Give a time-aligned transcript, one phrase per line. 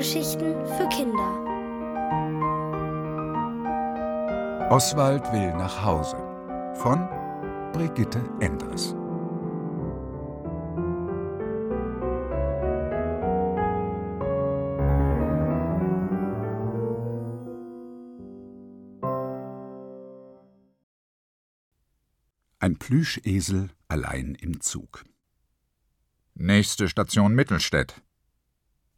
[0.00, 1.28] Hörgeschichten für Kinder.
[4.70, 6.16] Oswald will nach Hause
[6.76, 7.06] von
[7.74, 8.94] Brigitte Endres.
[22.58, 25.04] Ein Plüschesel allein im Zug.
[26.32, 28.00] Nächste Station Mittelstädt,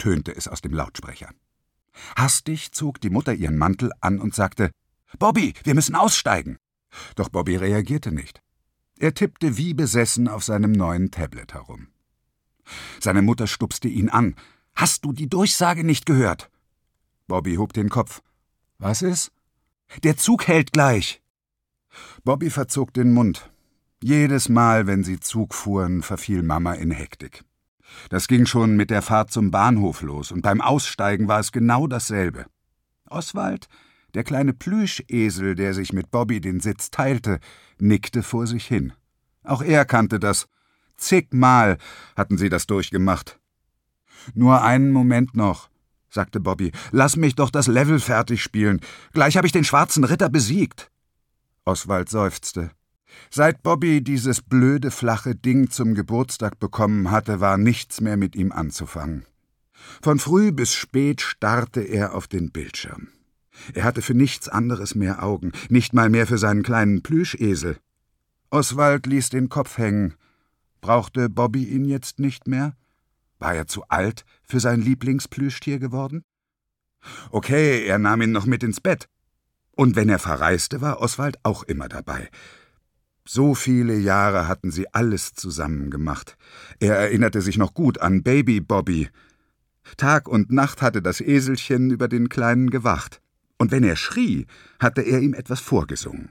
[0.03, 1.31] tönte es aus dem Lautsprecher.
[2.17, 4.73] Hastig zog die Mutter ihren Mantel an und sagte
[5.21, 6.59] Bobby, wir müssen aussteigen.
[7.15, 8.43] Doch Bobby reagierte nicht.
[8.99, 11.87] Er tippte wie besessen auf seinem neuen Tablet herum.
[13.01, 14.35] Seine Mutter stupste ihn an.
[14.75, 16.51] Hast du die Durchsage nicht gehört?
[17.29, 18.23] Bobby hob den Kopf.
[18.79, 19.31] Was ist?
[20.03, 21.23] Der Zug hält gleich.
[22.25, 23.53] Bobby verzog den Mund.
[24.03, 27.45] Jedes Mal, wenn sie Zug fuhren, verfiel Mama in Hektik.
[28.11, 31.87] Das ging schon mit der Fahrt zum Bahnhof los, und beim Aussteigen war es genau
[31.87, 32.47] dasselbe.
[33.09, 33.69] Oswald,
[34.15, 37.41] der kleine Plüschesel, der sich mit Bobby den Sitz teilte,
[37.79, 38.93] nickte vor sich hin.
[39.45, 40.49] Auch er kannte das.
[40.97, 41.79] Zigmal
[42.17, 43.39] hatten sie das durchgemacht.
[44.35, 45.69] Nur einen Moment noch,
[46.11, 46.73] sagte Bobby.
[46.91, 48.81] Lass mich doch das Level fertig spielen.
[49.13, 50.91] Gleich habe ich den schwarzen Ritter besiegt.
[51.65, 52.71] Oswald seufzte.
[53.31, 58.53] Seit Bobby dieses blöde, flache Ding zum Geburtstag bekommen hatte, war nichts mehr mit ihm
[58.53, 59.25] anzufangen.
[60.03, 63.09] Von früh bis spät starrte er auf den Bildschirm.
[63.75, 67.79] Er hatte für nichts anderes mehr Augen, nicht mal mehr für seinen kleinen Plüschesel.
[68.51, 70.15] Oswald ließ den Kopf hängen.
[70.81, 72.77] Brauchte Bobby ihn jetzt nicht mehr?
[73.39, 76.25] War er zu alt für sein Lieblingsplüschtier geworden?
[77.31, 79.09] Okay, er nahm ihn noch mit ins Bett.
[79.75, 82.31] Und wenn er verreiste, war Oswald auch immer dabei.
[83.25, 86.37] So viele Jahre hatten sie alles zusammen gemacht.
[86.81, 89.09] Er erinnerte sich noch gut an Baby Bobby.
[89.97, 93.21] Tag und Nacht hatte das Eselchen über den Kleinen gewacht.
[93.59, 94.47] Und wenn er schrie,
[94.81, 96.31] hatte er ihm etwas vorgesungen.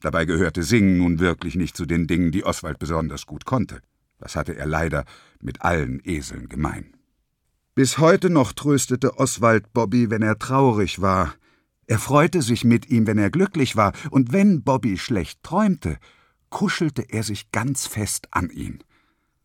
[0.00, 3.80] Dabei gehörte Singen nun wirklich nicht zu den Dingen, die Oswald besonders gut konnte.
[4.18, 5.04] Das hatte er leider
[5.40, 6.94] mit allen Eseln gemein.
[7.74, 11.34] Bis heute noch tröstete Oswald Bobby, wenn er traurig war,
[11.90, 15.98] er freute sich mit ihm, wenn er glücklich war, und wenn Bobby schlecht träumte,
[16.48, 18.84] kuschelte er sich ganz fest an ihn.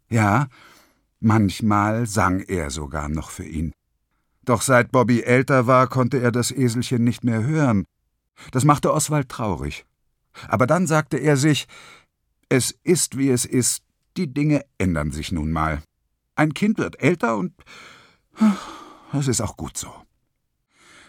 [0.09, 0.49] Ja,
[1.19, 3.73] manchmal sang er sogar noch für ihn.
[4.43, 7.83] Doch seit Bobby älter war, konnte er das Eselchen nicht mehr hören.
[8.51, 9.87] Das machte Oswald traurig.
[10.47, 11.65] Aber dann sagte er sich,
[12.47, 13.81] es ist, wie es ist,
[14.17, 15.81] die Dinge ändern sich nun mal.
[16.35, 17.53] Ein Kind wird älter und
[19.13, 20.04] es ist auch gut so.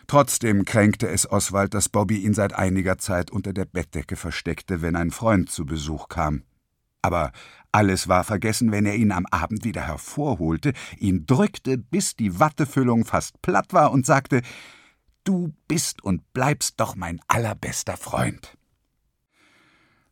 [0.06, 4.94] Trotzdem kränkte es Oswald, dass Bobby ihn seit einiger Zeit unter der Bettdecke versteckte, wenn
[4.94, 6.42] ein Freund zu Besuch kam.
[7.02, 7.32] Aber
[7.72, 13.04] alles war vergessen, wenn er ihn am Abend wieder hervorholte, ihn drückte, bis die Wattefüllung
[13.04, 14.42] fast platt war und sagte
[15.24, 18.56] Du bist und bleibst doch mein allerbester Freund.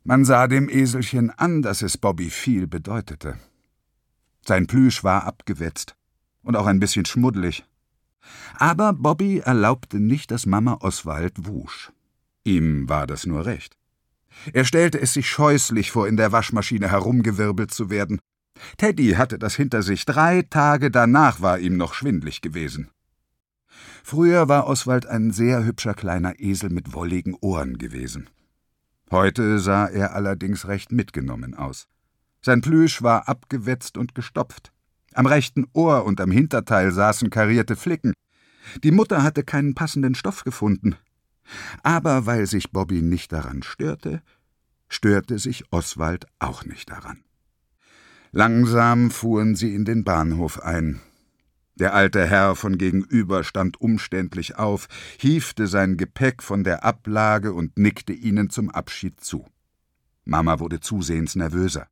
[0.03, 3.39] Man sah dem Eselchen an, dass es Bobby viel bedeutete.
[4.45, 5.95] Sein Plüsch war abgewetzt
[6.43, 7.65] und auch ein bisschen schmuddelig.
[8.57, 11.91] Aber Bobby erlaubte nicht, dass Mama Oswald wusch.
[12.43, 13.75] Ihm war das nur recht.
[14.53, 18.19] Er stellte es sich scheußlich vor, in der Waschmaschine herumgewirbelt zu werden.
[18.77, 20.05] Teddy hatte das hinter sich.
[20.05, 22.89] Drei Tage danach war ihm noch schwindlig gewesen.
[24.03, 28.29] Früher war Oswald ein sehr hübscher kleiner Esel mit wolligen Ohren gewesen.
[29.11, 31.87] Heute sah er allerdings recht mitgenommen aus.
[32.41, 34.71] Sein Plüsch war abgewetzt und gestopft.
[35.15, 38.13] Am rechten Ohr und am Hinterteil saßen karierte Flicken.
[38.83, 40.97] Die Mutter hatte keinen passenden Stoff gefunden.
[41.83, 44.21] Aber weil sich Bobby nicht daran störte,
[44.89, 47.23] störte sich Oswald auch nicht daran.
[48.31, 50.99] Langsam fuhren sie in den Bahnhof ein.
[51.75, 54.87] Der alte Herr von gegenüber stand umständlich auf,
[55.17, 59.45] hiefte sein Gepäck von der Ablage und nickte ihnen zum Abschied zu.
[60.25, 61.87] Mama wurde zusehends nervöser.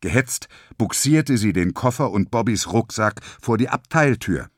[0.00, 0.48] Gehetzt
[0.78, 4.50] buxierte sie den Koffer und Bobbys Rucksack vor die Abteiltür.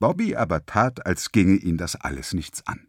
[0.00, 2.88] Bobby aber tat, als ginge ihn das alles nichts an.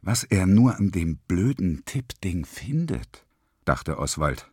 [0.00, 3.26] Was er nur an dem blöden Tippding findet,
[3.66, 4.50] dachte Oswald.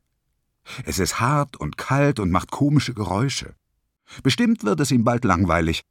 [0.83, 3.55] Es ist hart und kalt und macht komische Geräusche.
[4.23, 5.83] Bestimmt wird es ihm bald langweilig.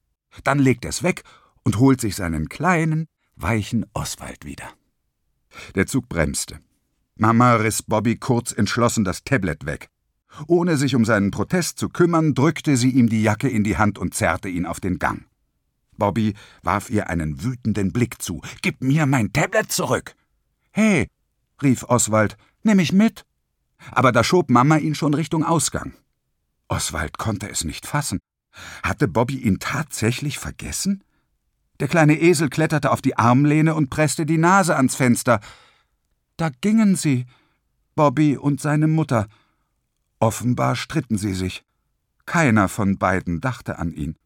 [0.44, 1.22] Dann legt er es weg
[1.64, 4.68] und holt sich seinen kleinen, weichen Oswald wieder.
[5.74, 6.60] Der Zug bremste.
[7.14, 9.88] Mama riss Bobby kurz entschlossen das Tablet weg.
[10.46, 13.98] Ohne sich um seinen Protest zu kümmern, drückte sie ihm die Jacke in die Hand
[13.98, 15.24] und zerrte ihn auf den Gang.
[15.96, 18.42] Bobby warf ihr einen wütenden Blick zu.
[18.62, 20.14] Gib mir mein Tablet zurück!
[20.70, 21.08] Hey,
[21.62, 23.24] rief Oswald, nimm mich mit!
[23.90, 25.94] Aber da schob Mama ihn schon Richtung Ausgang.
[26.68, 28.18] Oswald konnte es nicht fassen.
[28.82, 31.02] Hatte Bobby ihn tatsächlich vergessen?
[31.80, 35.40] Der kleine Esel kletterte auf die Armlehne und presste die Nase ans Fenster.
[36.36, 37.26] Da gingen sie,
[37.94, 39.28] Bobby und seine Mutter.
[40.18, 41.64] Offenbar stritten sie sich.
[42.24, 44.16] Keiner von beiden dachte an ihn.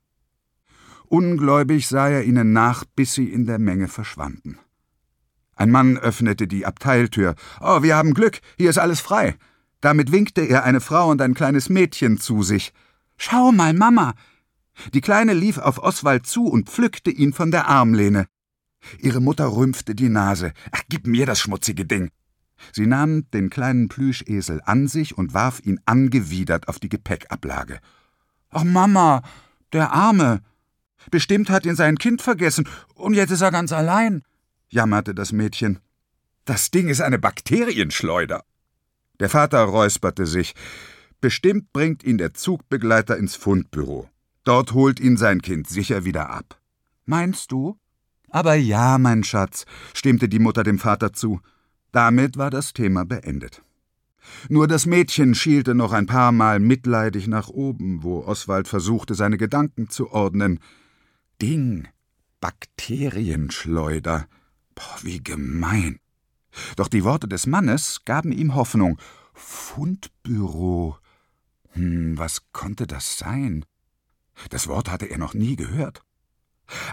[1.07, 4.59] Ungläubig sah er ihnen nach, bis sie in der Menge verschwanden.
[5.57, 7.35] Ein Mann öffnete die Abteiltür.
[7.61, 9.37] Oh, wir haben Glück, hier ist alles frei.
[9.81, 12.73] Damit winkte er eine Frau und ein kleines Mädchen zu sich.
[13.17, 14.15] Schau mal, Mama.
[14.95, 18.27] Die Kleine lief auf Oswald zu und pflückte ihn von der Armlehne.
[18.99, 20.53] Ihre Mutter rümpfte die Nase.
[20.71, 22.11] Ach, gib mir das schmutzige Ding.
[22.73, 27.81] Sie nahm den kleinen Plüschesel an sich und warf ihn angewidert auf die Gepäckablage.
[28.51, 29.23] Ach, Mama,
[29.73, 30.41] der Arme.
[31.11, 34.23] Bestimmt hat ihn sein Kind vergessen, und jetzt ist er ganz allein
[34.71, 35.81] jammerte das Mädchen.
[36.45, 38.45] Das Ding ist eine Bakterienschleuder.
[39.19, 40.55] Der Vater räusperte sich.
[41.21, 44.09] Bestimmt bringt ihn der Zugbegleiter ins Fundbüro.
[44.45, 46.59] Dort holt ihn sein Kind sicher wieder ab.
[47.05, 47.79] Meinst du?
[48.31, 51.41] Aber ja, mein Schatz, stimmte die Mutter dem Vater zu.
[51.93, 53.63] Damit war das Thema beendet.
[54.49, 59.39] Nur das Mädchen schielte noch ein paar Mal mitleidig nach oben, wo Oswald versuchte, seine
[59.39, 60.61] Gedanken zu ordnen.
[61.41, 61.89] Ding,
[62.41, 64.27] Bakterienschleuder.
[64.75, 65.99] Boah, wie gemein.
[66.77, 68.99] Doch die Worte des Mannes gaben ihm Hoffnung.
[69.35, 70.97] Fundbüro.
[71.73, 73.65] Hm, was konnte das sein?
[74.49, 76.03] Das Wort hatte er noch nie gehört.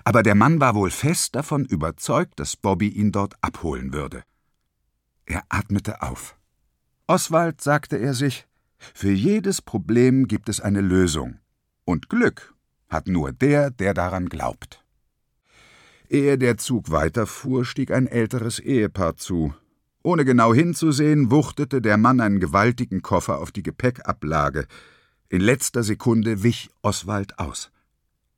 [0.04, 4.24] Aber der Mann war wohl fest davon überzeugt, dass Bobby ihn dort abholen würde.
[5.28, 6.38] Er atmete auf.
[7.06, 8.48] Oswald, sagte er sich,
[8.78, 11.40] für jedes Problem gibt es eine Lösung.
[11.86, 12.54] Und Glück
[12.90, 14.84] hat nur der, der daran glaubt.
[16.10, 19.54] Ehe der Zug weiterfuhr, stieg ein älteres Ehepaar zu.
[20.02, 24.68] Ohne genau hinzusehen, wuchtete der Mann einen gewaltigen Koffer auf die Gepäckablage.
[25.28, 27.72] In letzter Sekunde wich Oswald aus.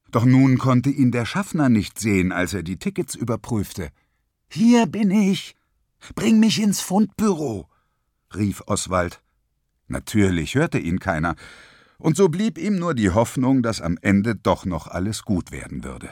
[0.10, 3.90] Doch nun konnte ihn der Schaffner nicht sehen, als er die Tickets überprüfte.
[4.50, 5.56] Hier bin ich.
[6.16, 7.68] Bring mich ins Fundbüro,
[8.36, 9.22] rief Oswald.
[9.88, 11.36] Natürlich hörte ihn keiner,
[11.98, 15.84] und so blieb ihm nur die Hoffnung, dass am Ende doch noch alles gut werden
[15.84, 16.10] würde.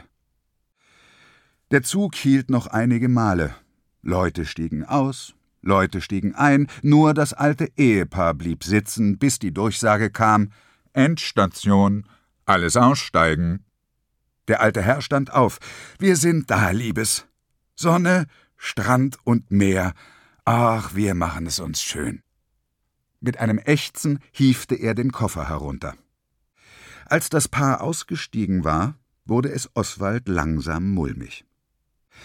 [1.71, 3.55] Der Zug hielt noch einige Male.
[4.01, 10.09] Leute stiegen aus, Leute stiegen ein, nur das alte Ehepaar blieb sitzen, bis die Durchsage
[10.09, 10.51] kam
[10.93, 12.05] Endstation,
[12.45, 13.65] alles aussteigen.
[14.47, 15.59] Der alte Herr stand auf.
[15.99, 17.27] Wir sind da, Liebes.
[17.75, 19.93] Sonne, Strand und Meer.
[20.43, 22.21] Ach, wir machen es uns schön.
[23.19, 25.95] Mit einem Ächzen hiefte er den Koffer herunter.
[27.05, 28.95] Als das Paar ausgestiegen war,
[29.25, 31.45] wurde es Oswald langsam mulmig.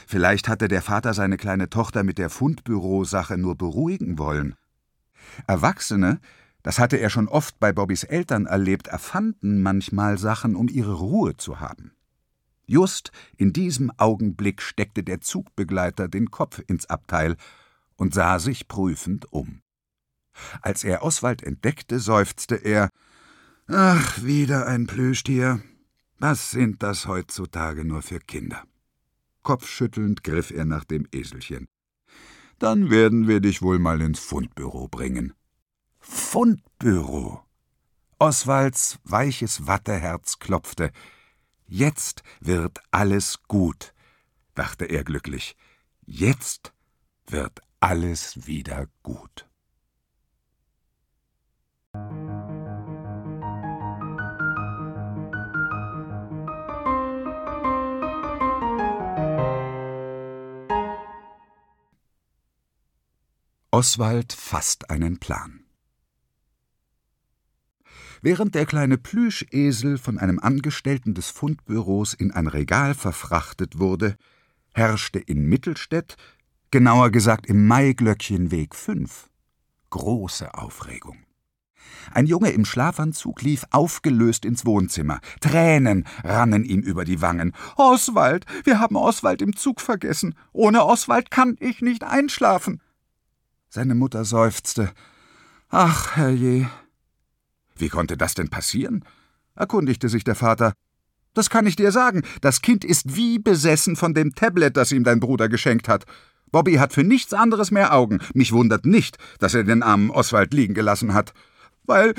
[0.06, 4.54] Vielleicht hatte der Vater seine kleine Tochter mit der Fundbürosache nur beruhigen wollen.
[5.46, 6.20] Erwachsene,
[6.62, 11.36] das hatte er schon oft bei Bobbys Eltern erlebt, erfanden manchmal Sachen, um ihre Ruhe
[11.36, 11.92] zu haben.
[12.72, 17.36] Just in diesem Augenblick steckte der Zugbegleiter den Kopf ins Abteil
[17.96, 19.60] und sah sich prüfend um.
[20.62, 22.88] Als er Oswald entdeckte, seufzte er
[23.66, 25.60] Ach, wieder ein Plüschtier.
[26.18, 28.62] Was sind das heutzutage nur für Kinder?
[29.42, 31.66] Kopfschüttelnd griff er nach dem Eselchen.
[32.58, 35.34] Dann werden wir dich wohl mal ins Fundbüro bringen.
[36.00, 37.44] Fundbüro.
[38.18, 40.90] Oswalds weiches Watteherz klopfte.
[41.74, 43.94] Jetzt wird alles gut,
[44.54, 45.56] dachte er glücklich.
[46.04, 46.74] Jetzt
[47.24, 49.48] wird alles wieder gut.
[63.70, 65.61] Oswald fasst einen Plan.
[68.24, 74.14] Während der kleine Plüschesel von einem Angestellten des Fundbüros in ein Regal verfrachtet wurde,
[74.72, 76.16] herrschte in Mittelstädt,
[76.70, 79.28] genauer gesagt im Maiglöckchenweg 5,
[79.90, 81.18] große Aufregung.
[82.12, 85.18] Ein Junge im Schlafanzug lief aufgelöst ins Wohnzimmer.
[85.40, 87.52] Tränen rannen ihm über die Wangen.
[87.74, 90.36] Oswald, wir haben Oswald im Zug vergessen.
[90.52, 92.80] Ohne Oswald kann ich nicht einschlafen.
[93.68, 94.92] Seine Mutter seufzte.
[95.70, 96.70] Ach, herrje.
[97.76, 99.04] Wie konnte das denn passieren?
[99.54, 100.72] erkundigte sich der Vater.
[101.34, 102.22] Das kann ich dir sagen.
[102.40, 106.04] Das Kind ist wie besessen von dem Tablet, das ihm dein Bruder geschenkt hat.
[106.50, 108.20] Bobby hat für nichts anderes mehr Augen.
[108.34, 111.32] Mich wundert nicht, dass er den armen Oswald liegen gelassen hat.
[111.84, 112.14] Weil,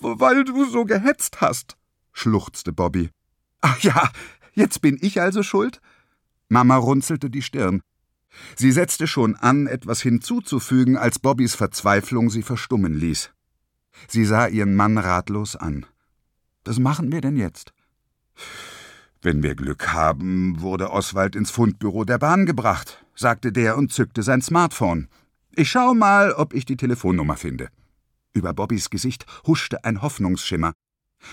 [0.00, 1.76] weil du so gehetzt hast,
[2.12, 3.10] schluchzte Bobby.
[3.60, 4.10] Ach ja,
[4.54, 5.80] jetzt bin ich also schuld?
[6.48, 7.80] Mama runzelte die Stirn.
[8.56, 13.30] Sie setzte schon an, etwas hinzuzufügen, als Bobbys Verzweiflung sie verstummen ließ.
[14.06, 15.86] Sie sah ihren Mann ratlos an.
[16.64, 17.72] Was machen wir denn jetzt?
[19.20, 24.22] Wenn wir Glück haben, wurde Oswald ins Fundbüro der Bahn gebracht, sagte der und zückte
[24.22, 25.08] sein Smartphone.
[25.56, 27.68] Ich schau mal, ob ich die Telefonnummer finde.
[28.32, 30.72] Über Bobbys Gesicht huschte ein Hoffnungsschimmer.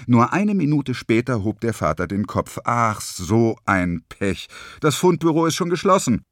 [0.08, 2.58] Nur eine Minute später hob der Vater den Kopf.
[2.64, 4.48] Ach, so ein Pech.
[4.80, 6.24] Das Fundbüro ist schon geschlossen.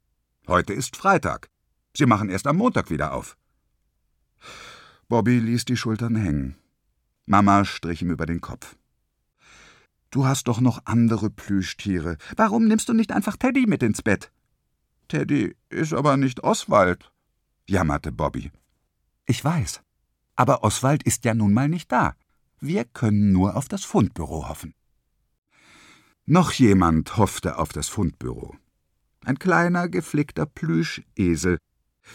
[0.47, 1.49] Heute ist Freitag.
[1.95, 3.37] Sie machen erst am Montag wieder auf.
[5.07, 6.55] Bobby ließ die Schultern hängen.
[7.25, 8.75] Mama strich ihm über den Kopf.
[10.09, 12.17] Du hast doch noch andere Plüschtiere.
[12.35, 14.31] Warum nimmst du nicht einfach Teddy mit ins Bett?
[15.07, 17.11] Teddy ist aber nicht Oswald,
[17.67, 18.51] jammerte Bobby.
[19.25, 19.81] Ich weiß.
[20.35, 22.15] Aber Oswald ist ja nun mal nicht da.
[22.59, 24.73] Wir können nur auf das Fundbüro hoffen.
[26.25, 28.55] Noch jemand hoffte auf das Fundbüro.
[29.25, 31.57] Ein kleiner, geflickter Plüschesel,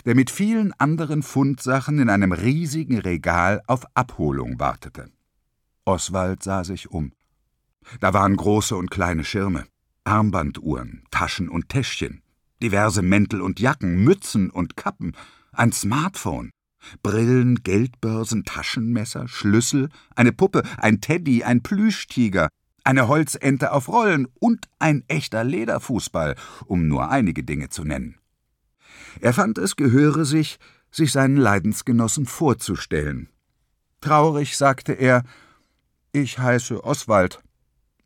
[0.04, 5.10] der mit vielen anderen Fundsachen in einem riesigen Regal auf Abholung wartete.
[5.84, 7.12] Oswald sah sich um.
[8.00, 9.64] Da waren große und kleine Schirme,
[10.04, 12.22] Armbanduhren, Taschen und Täschchen,
[12.62, 15.16] diverse Mäntel und Jacken, Mützen und Kappen,
[15.52, 16.50] ein Smartphone,
[17.02, 22.48] Brillen, Geldbörsen, Taschenmesser, Schlüssel, eine Puppe, ein Teddy, ein Plüschtiger,
[22.84, 28.16] eine Holzente auf Rollen und ein echter Lederfußball, um nur einige Dinge zu nennen.
[29.20, 30.58] Er fand, es gehöre sich,
[30.90, 33.28] sich seinen Leidensgenossen vorzustellen.
[34.00, 35.24] Traurig sagte er
[36.12, 37.42] Ich heiße Oswald.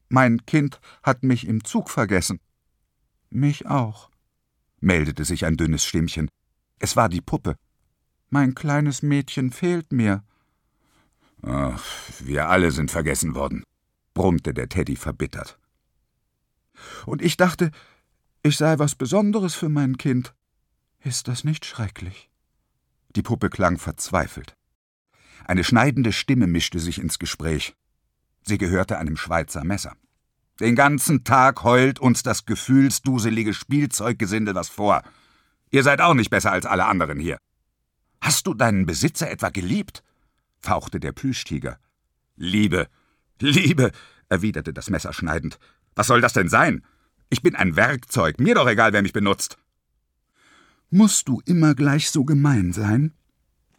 [0.09, 2.38] Mein Kind hat mich im Zug vergessen.
[3.31, 4.11] Mich auch,
[4.81, 6.28] meldete sich ein dünnes Stimmchen.
[6.78, 7.57] Es war die Puppe.
[8.28, 10.23] Mein kleines Mädchen fehlt mir.
[11.42, 11.83] Ach,
[12.21, 13.64] wir alle sind vergessen worden,
[14.14, 15.59] brummte der Teddy verbittert.
[17.07, 17.71] Und ich dachte,
[18.42, 20.35] ich sei was Besonderes für mein Kind.
[21.04, 22.30] Ist das nicht schrecklich?
[23.16, 24.56] Die Puppe klang verzweifelt.
[25.44, 27.75] Eine schneidende Stimme mischte sich ins Gespräch.
[28.44, 29.97] Sie gehörte einem Schweizer Messer.
[30.61, 35.02] Den ganzen Tag heult uns das gefühlsduselige Spielzeuggesindel was vor.
[35.71, 37.38] Ihr seid auch nicht besser als alle anderen hier.
[38.21, 40.04] Hast du deinen Besitzer etwa geliebt?
[40.61, 41.80] fauchte der Plüschtiger.
[42.37, 42.87] Liebe,
[43.40, 43.90] Liebe,
[44.28, 45.59] erwiderte das Messer schneidend.
[45.97, 46.85] Was soll das denn sein?
[47.28, 49.59] Ich bin ein Werkzeug, mir doch egal, wer mich benutzt.
[50.95, 53.15] Musst du immer gleich so gemein sein?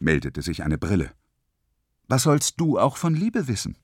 [0.00, 1.12] meldete sich eine Brille.
[2.08, 3.76] Was sollst du auch von Liebe wissen?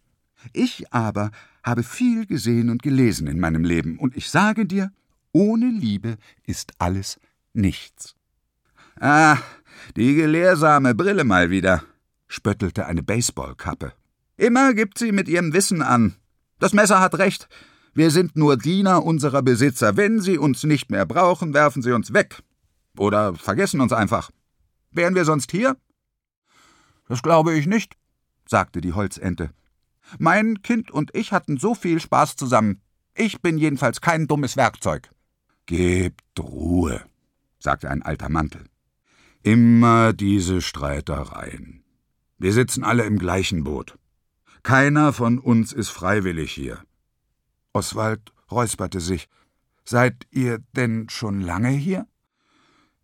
[0.53, 1.31] Ich aber
[1.63, 4.91] habe viel gesehen und gelesen in meinem Leben, und ich sage dir,
[5.31, 7.21] ohne Liebe ist alles
[7.53, 8.17] nichts.
[8.99, 9.39] Ah,
[9.97, 11.85] die gelehrsame Brille mal wieder,
[12.27, 13.93] spöttelte eine Baseballkappe.
[14.39, 16.17] Immer gibt sie mit ihrem Wissen an.
[16.59, 17.49] Das Messer hat recht.
[17.95, 19.97] Wir sind nur Diener unserer Besitzer.
[19.97, 22.43] Wenn sie uns nicht mehr brauchen, werfen sie uns weg.
[22.99, 24.31] Oder vergessen uns einfach.
[24.91, 25.77] Wären wir sonst hier?
[27.09, 27.97] Das glaube ich nicht,
[28.47, 29.51] sagte die Holzente.
[30.19, 32.81] Mein Kind und ich hatten so viel Spaß zusammen.
[33.15, 35.11] Ich bin jedenfalls kein dummes Werkzeug.
[35.67, 37.05] Gebt Ruhe,
[37.59, 38.65] sagte ein alter Mantel.
[39.43, 41.85] Immer diese Streitereien.
[42.39, 43.99] Wir sitzen alle im gleichen Boot.
[44.63, 46.83] Keiner von uns ist freiwillig hier.
[47.73, 49.29] Oswald räusperte sich.
[49.85, 52.07] Seid ihr denn schon lange hier?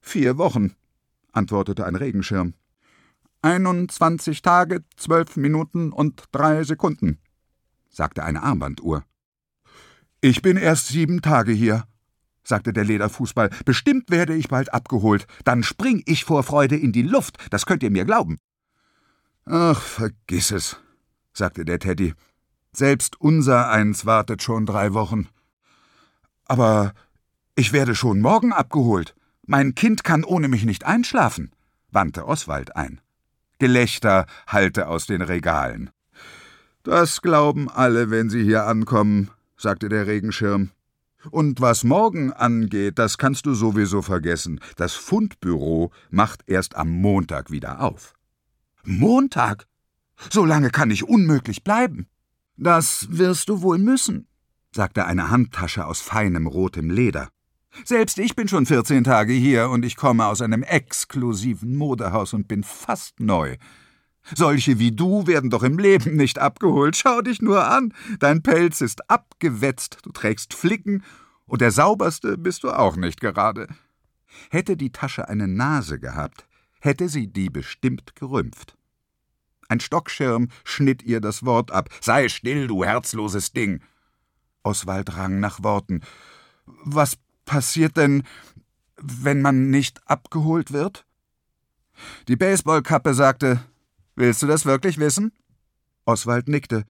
[0.07, 0.77] Vier Wochen,
[1.33, 2.55] antwortete ein Regenschirm.
[3.43, 7.19] Einundzwanzig Tage, zwölf Minuten und drei Sekunden,
[7.91, 9.05] sagte eine Armbanduhr.
[10.21, 11.89] Ich bin erst sieben Tage hier,
[12.45, 13.51] sagte der Lederfußball.
[13.65, 15.27] Bestimmt werde ich bald abgeholt.
[15.43, 18.39] Dann spring ich vor Freude in die Luft, das könnt ihr mir glauben.
[19.45, 20.77] Ach, vergiss es,
[21.33, 22.15] sagte der Teddy.
[22.71, 25.29] Selbst unser eins wartet schon drei Wochen.
[26.45, 26.95] Aber
[27.57, 29.17] ich werde schon morgen abgeholt.
[29.47, 31.53] Mein Kind kann ohne mich nicht einschlafen,
[31.91, 33.01] wandte Oswald ein.
[33.59, 35.91] Gelächter hallte aus den Regalen.
[36.83, 40.71] Das glauben alle, wenn sie hier ankommen, sagte der Regenschirm.
[41.31, 44.61] Und was morgen angeht, das kannst du sowieso vergessen.
[44.77, 48.15] Das Fundbüro macht erst am Montag wieder auf.
[48.85, 49.67] Montag?
[50.31, 52.07] So lange kann ich unmöglich bleiben.
[52.57, 54.29] Das wirst du wohl müssen,
[54.73, 57.29] sagte eine Handtasche aus feinem rotem Leder.
[57.85, 62.49] Selbst ich bin schon 14 Tage hier und ich komme aus einem exklusiven Modehaus und
[62.49, 63.57] bin fast neu.
[64.35, 66.97] Solche wie du werden doch im Leben nicht abgeholt.
[66.97, 67.93] Schau dich nur an.
[68.19, 71.05] Dein Pelz ist abgewetzt, du trägst Flicken
[71.47, 73.69] und der sauberste bist du auch nicht gerade.
[74.51, 76.47] Hätte die Tasche eine Nase gehabt,
[76.81, 78.77] hätte sie die bestimmt gerümpft.
[79.69, 81.89] Ein Stockschirm schnitt ihr das Wort ab.
[82.01, 83.81] Sei still, du herzloses Ding.
[84.63, 86.03] Oswald rang nach Worten.
[86.67, 88.25] Was passiert denn,
[88.99, 91.07] wenn man nicht abgeholt wird?
[92.29, 93.61] Die Baseballkappe sagte,
[94.17, 95.31] Willst du das wirklich wissen?
[96.07, 96.87] Oswald nickte.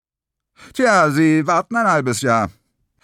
[0.73, 2.51] Tja, Sie warten ein halbes Jahr.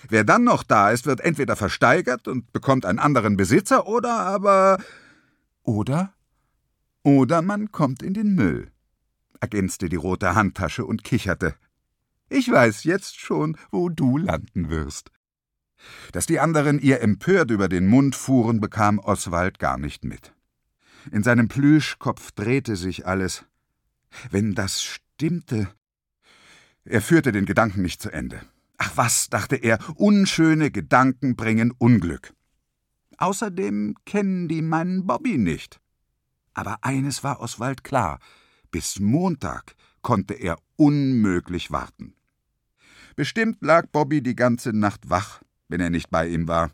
[0.09, 4.79] Wer dann noch da ist, wird entweder versteigert und bekommt einen anderen Besitzer oder aber.
[5.65, 6.15] Oder?
[7.03, 8.71] Oder man kommt in den Müll,
[9.41, 11.57] ergänzte die rote Handtasche und kicherte.
[12.29, 15.11] Ich weiß jetzt schon, wo du landen wirst.
[16.13, 20.33] Dass die anderen ihr empört über den Mund fuhren, bekam Oswald gar nicht mit.
[21.11, 23.45] In seinem Plüschkopf drehte sich alles.
[24.31, 25.69] Wenn das stimmte.
[26.85, 28.41] Er führte den Gedanken nicht zu Ende.
[28.79, 32.35] Ach was, dachte er, unschöne Gedanken bringen Unglück.
[33.19, 35.81] Außerdem kennen die meinen Bobby nicht.
[36.55, 38.19] Aber eines war Oswald klar:
[38.71, 42.15] bis Montag konnte er unmöglich warten.
[43.15, 46.71] Bestimmt lag Bobby die ganze Nacht wach, wenn er nicht bei ihm war.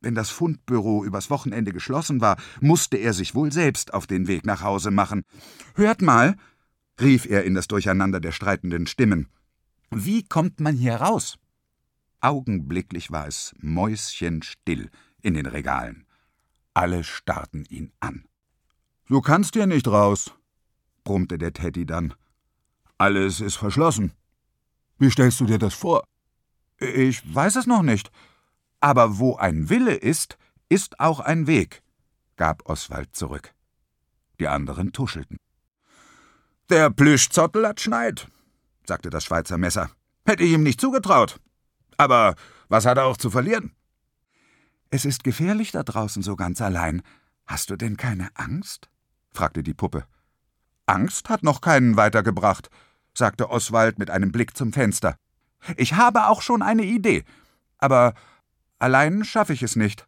[0.00, 4.44] Wenn das Fundbüro übers Wochenende geschlossen war, musste er sich wohl selbst auf den Weg
[4.44, 5.24] nach Hause machen.
[5.74, 6.36] Hört mal,
[7.00, 9.28] rief er in das Durcheinander der streitenden Stimmen.
[9.90, 11.38] Wie kommt man hier raus?
[12.20, 14.90] Augenblicklich war es mäuschenstill
[15.22, 16.06] in den Regalen.
[16.74, 18.24] Alle starrten ihn an.
[19.08, 20.32] Du kannst hier nicht raus,
[21.04, 22.14] brummte der Teddy dann.
[22.98, 24.12] Alles ist verschlossen.
[24.98, 26.04] Wie stellst du dir das vor?
[26.84, 28.10] Ich weiß es noch nicht.
[28.80, 30.36] Aber wo ein Wille ist,
[30.68, 31.82] ist auch ein Weg,
[32.36, 33.54] gab Oswald zurück.
[34.40, 35.38] Die anderen tuschelten.
[36.70, 38.28] Der Plüschzottel hat Schneid,
[38.86, 39.90] sagte das Schweizer Messer.
[40.26, 41.38] Hätte ich ihm nicht zugetraut.
[41.96, 42.34] Aber
[42.68, 43.72] was hat er auch zu verlieren?
[44.90, 47.02] Es ist gefährlich da draußen so ganz allein.
[47.46, 48.88] Hast du denn keine Angst?
[49.30, 50.06] fragte die Puppe.
[50.86, 52.70] Angst hat noch keinen weitergebracht,
[53.14, 55.16] sagte Oswald mit einem Blick zum Fenster.
[55.76, 57.24] Ich habe auch schon eine Idee,
[57.78, 58.14] aber
[58.78, 60.06] allein schaffe ich es nicht.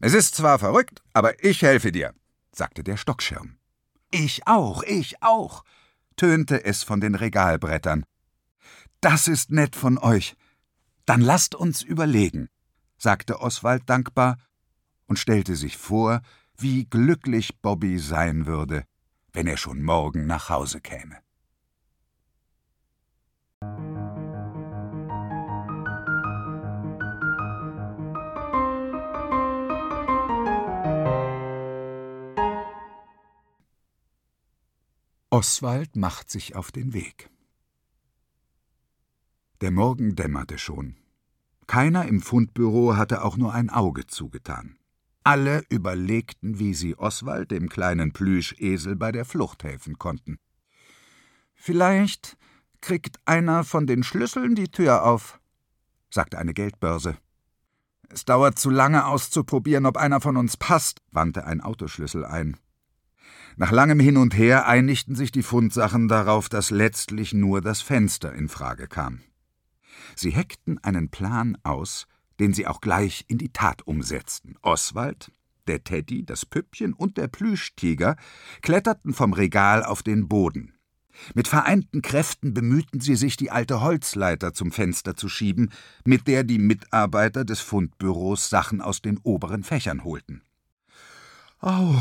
[0.00, 2.14] Es ist zwar verrückt, aber ich helfe dir,
[2.52, 3.56] sagte der Stockschirm.
[4.10, 5.64] Ich auch, ich auch,
[6.16, 8.04] tönte es von den Regalbrettern.
[9.00, 10.36] Das ist nett von euch.
[11.04, 12.48] Dann lasst uns überlegen,
[12.96, 14.36] sagte Oswald dankbar
[15.06, 16.20] und stellte sich vor,
[16.56, 18.84] wie glücklich Bobby sein würde,
[19.32, 21.18] wenn er schon morgen nach Hause käme.
[35.30, 37.28] Oswald macht sich auf den Weg.
[39.60, 40.96] Der Morgen dämmerte schon.
[41.66, 44.78] Keiner im Fundbüro hatte auch nur ein Auge zugetan.
[45.24, 50.38] Alle überlegten, wie sie Oswald, dem kleinen Plüschesel, bei der Flucht helfen konnten.
[51.54, 52.38] Vielleicht
[52.80, 55.38] kriegt einer von den Schlüsseln die Tür auf,
[56.08, 57.18] sagte eine Geldbörse.
[58.08, 62.56] Es dauert zu lange auszuprobieren, ob einer von uns passt, wandte ein Autoschlüssel ein.
[63.60, 68.32] Nach langem Hin und Her einigten sich die Fundsachen darauf, dass letztlich nur das Fenster
[68.32, 69.18] in Frage kam.
[70.14, 72.06] Sie heckten einen Plan aus,
[72.38, 74.54] den sie auch gleich in die Tat umsetzten.
[74.62, 75.32] Oswald,
[75.66, 78.14] der Teddy, das Püppchen und der Plüschtiger
[78.62, 80.74] kletterten vom Regal auf den Boden.
[81.34, 85.72] Mit vereinten Kräften bemühten sie sich, die alte Holzleiter zum Fenster zu schieben,
[86.04, 90.42] mit der die Mitarbeiter des Fundbüros Sachen aus den oberen Fächern holten.
[91.60, 92.00] Au,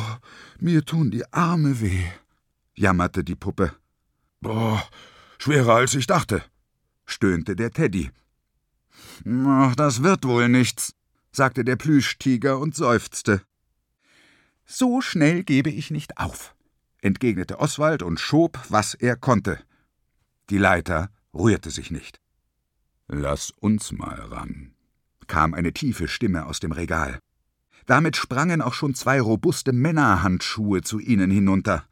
[0.59, 2.05] mir tun die Arme weh,
[2.75, 3.73] jammerte die Puppe.
[4.39, 4.87] Boah,
[5.39, 6.43] schwerer als ich dachte,
[7.05, 8.11] stöhnte der Teddy.
[9.25, 10.93] Ach, das wird wohl nichts,
[11.31, 13.41] sagte der Plüschtiger und seufzte.
[14.65, 16.55] So schnell gebe ich nicht auf,
[17.01, 19.59] entgegnete Oswald und schob, was er konnte.
[20.51, 22.19] Die Leiter rührte sich nicht.
[23.07, 24.75] Lass uns mal ran,
[25.25, 27.19] kam eine tiefe Stimme aus dem Regal.
[27.87, 31.85] Damit sprangen auch schon zwei robuste Männerhandschuhe zu ihnen hinunter.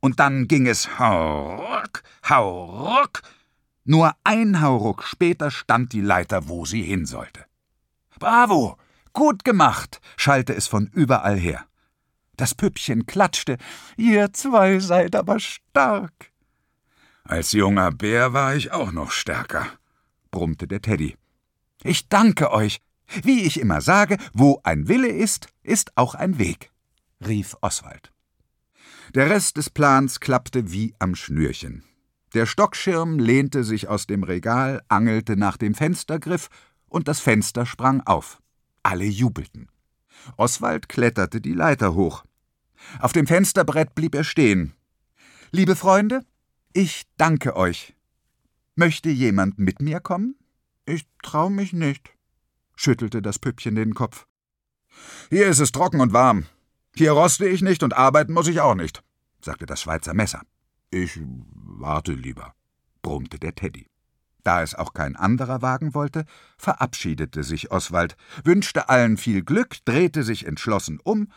[0.00, 3.22] Und dann ging es hauruck, hauruck.
[3.84, 7.44] Nur ein Hauruck später stand die Leiter, wo sie hin sollte.
[8.18, 8.76] Bravo!
[9.12, 10.00] Gut gemacht!
[10.16, 11.64] schallte es von überall her.
[12.36, 13.58] Das Püppchen klatschte.
[13.96, 16.30] Ihr zwei seid aber stark.
[17.24, 19.66] Als junger Bär war ich auch noch stärker,
[20.30, 21.16] brummte der Teddy.
[21.82, 22.80] Ich danke euch,
[23.22, 26.70] wie ich immer sage, wo ein Wille ist, ist auch ein Weg,
[27.26, 28.12] rief Oswald.
[29.14, 31.84] Der Rest des Plans klappte wie am Schnürchen.
[32.34, 36.48] Der Stockschirm lehnte sich aus dem Regal, angelte nach dem Fenstergriff,
[36.88, 38.40] und das Fenster sprang auf.
[38.82, 39.70] Alle jubelten.
[40.36, 42.24] Oswald kletterte die Leiter hoch.
[43.00, 44.74] Auf dem Fensterbrett blieb er stehen.
[45.50, 46.24] Liebe Freunde,
[46.72, 47.94] ich danke euch.
[48.74, 50.36] Möchte jemand mit mir kommen?
[50.86, 52.10] Ich trau mich nicht
[52.78, 54.26] schüttelte das Püppchen den Kopf.
[55.30, 56.46] Hier ist es trocken und warm.
[56.94, 59.02] Hier roste ich nicht und arbeiten muss ich auch nicht,
[59.42, 60.42] sagte das Schweizer Messer.
[60.90, 62.54] Ich warte lieber,
[63.02, 63.86] brummte der Teddy.
[64.44, 66.24] Da es auch kein anderer wagen wollte,
[66.56, 71.30] verabschiedete sich Oswald, wünschte allen viel Glück, drehte sich entschlossen um,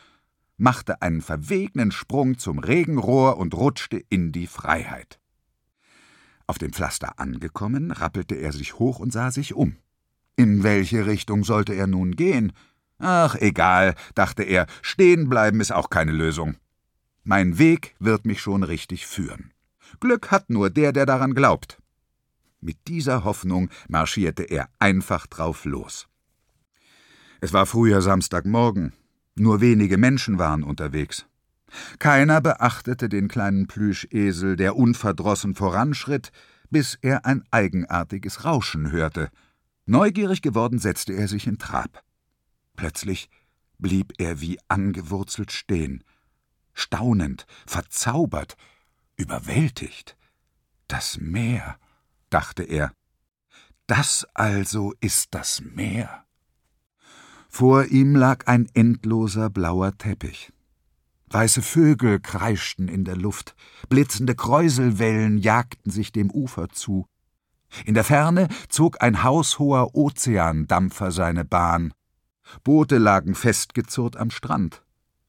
[0.58, 5.20] machte einen verwegenen Sprung zum Regenrohr und rutschte in die Freiheit.
[6.46, 9.78] Auf dem Pflaster angekommen, rappelte er sich hoch und sah sich um.
[10.36, 12.54] In welche Richtung sollte er nun gehen?
[13.00, 16.58] Ach, egal, dachte er, stehen bleiben ist auch keine Lösung.
[17.24, 19.52] Mein Weg wird mich schon richtig führen.
[20.00, 21.82] Glück hat nur der, der daran glaubt.
[22.60, 26.08] Mit dieser Hoffnung marschierte er einfach drauf los.
[27.42, 28.94] Es war früher Samstagmorgen,
[29.36, 31.26] nur wenige Menschen waren unterwegs.
[32.00, 36.32] Keiner beachtete den kleinen Plüschesel, der unverdrossen voranschritt,
[36.70, 39.30] bis er ein eigenartiges Rauschen hörte.
[39.86, 42.04] Neugierig geworden setzte er sich in Trab.
[42.76, 43.30] Plötzlich
[43.78, 46.04] blieb er wie angewurzelt stehen,
[46.74, 48.56] staunend, verzaubert,
[49.18, 50.16] überwältigt.
[50.88, 51.78] Das Meer,
[52.30, 52.94] dachte er.
[53.88, 56.26] Das also ist das Meer.
[57.50, 60.54] Vor ihm lag ein endloser blauer Teppich.
[61.30, 63.56] Weiße Vögel kreischten in der Luft,
[63.90, 67.06] blitzende Kräuselwellen jagten sich dem Ufer zu.
[67.86, 71.94] In der Ferne zog ein haushoher Ozeandampfer seine Bahn.
[72.64, 74.84] Boote lagen festgezurrt am Strand.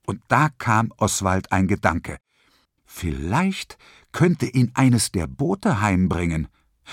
[0.07, 2.16] Und da kam Oswald ein Gedanke.
[2.85, 3.78] Vielleicht
[4.11, 6.48] könnte ihn eines der Boote heimbringen.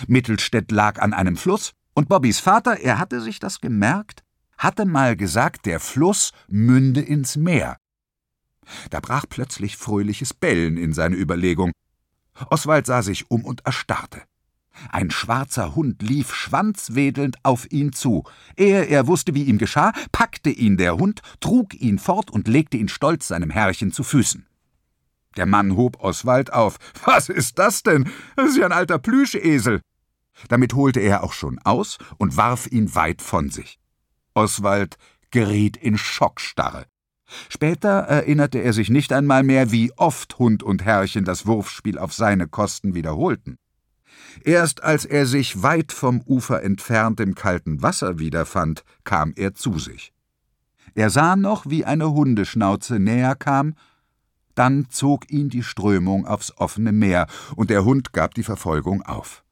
[0.07, 4.23] Mittelstädt lag an einem Fluss, und Bobbys Vater, er hatte sich das gemerkt,
[4.57, 7.77] hatte mal gesagt, der Fluss münde ins Meer.
[8.89, 11.71] Da brach plötzlich fröhliches Bellen in seine Überlegung.
[12.49, 14.21] Oswald sah sich um und erstarrte.
[14.91, 18.23] Ein schwarzer Hund lief schwanzwedelnd auf ihn zu.
[18.57, 22.77] Ehe er wusste, wie ihm geschah, packte ihn der Hund, trug ihn fort und legte
[22.77, 24.45] ihn stolz seinem Herrchen zu Füßen.
[25.37, 26.77] Der Mann hob Oswald auf.
[27.05, 28.09] Was ist das denn?
[28.35, 29.81] Das ist ja ein alter Plüschesel.
[30.47, 33.79] Damit holte er auch schon aus und warf ihn weit von sich.
[34.33, 34.97] Oswald
[35.31, 36.85] geriet in Schockstarre.
[37.49, 42.13] Später erinnerte er sich nicht einmal mehr, wie oft Hund und Herrchen das Wurfspiel auf
[42.13, 43.57] seine Kosten wiederholten.
[44.43, 49.79] Erst als er sich weit vom Ufer entfernt im kalten Wasser wiederfand, kam er zu
[49.79, 50.13] sich.
[50.95, 53.75] Er sah noch, wie eine Hundeschnauze näher kam,
[54.55, 59.43] dann zog ihn die Strömung aufs offene Meer, und der Hund gab die Verfolgung auf.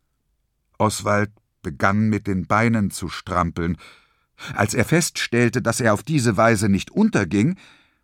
[0.77, 3.77] Oswald begann mit den Beinen zu strampeln.
[4.53, 7.55] Als er feststellte, dass er auf diese Weise nicht unterging,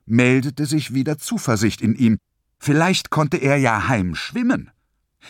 [0.05, 2.17] meldete sich wieder Zuversicht in ihm.
[2.57, 4.71] Vielleicht konnte er ja heim schwimmen.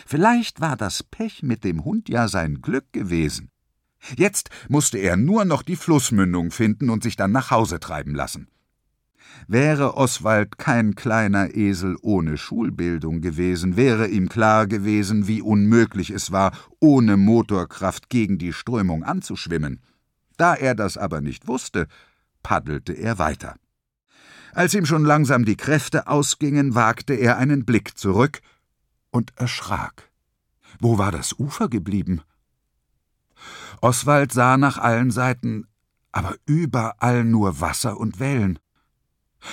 [0.06, 3.50] Vielleicht war das Pech mit dem Hund ja sein Glück gewesen.
[4.16, 8.48] Jetzt musste er nur noch die Flussmündung finden und sich dann nach Hause treiben lassen.
[9.48, 16.30] Wäre Oswald kein kleiner Esel ohne Schulbildung gewesen, wäre ihm klar gewesen, wie unmöglich es
[16.30, 19.80] war, ohne Motorkraft gegen die Strömung anzuschwimmen.
[20.36, 21.86] Da er das aber nicht wusste,
[22.42, 23.56] paddelte er weiter.
[24.52, 28.40] Als ihm schon langsam die Kräfte ausgingen, wagte er einen Blick zurück
[29.14, 30.10] und erschrak.
[30.80, 32.22] Wo war das Ufer geblieben?
[33.80, 35.68] Oswald sah nach allen Seiten,
[36.10, 38.58] aber überall nur Wasser und Wellen.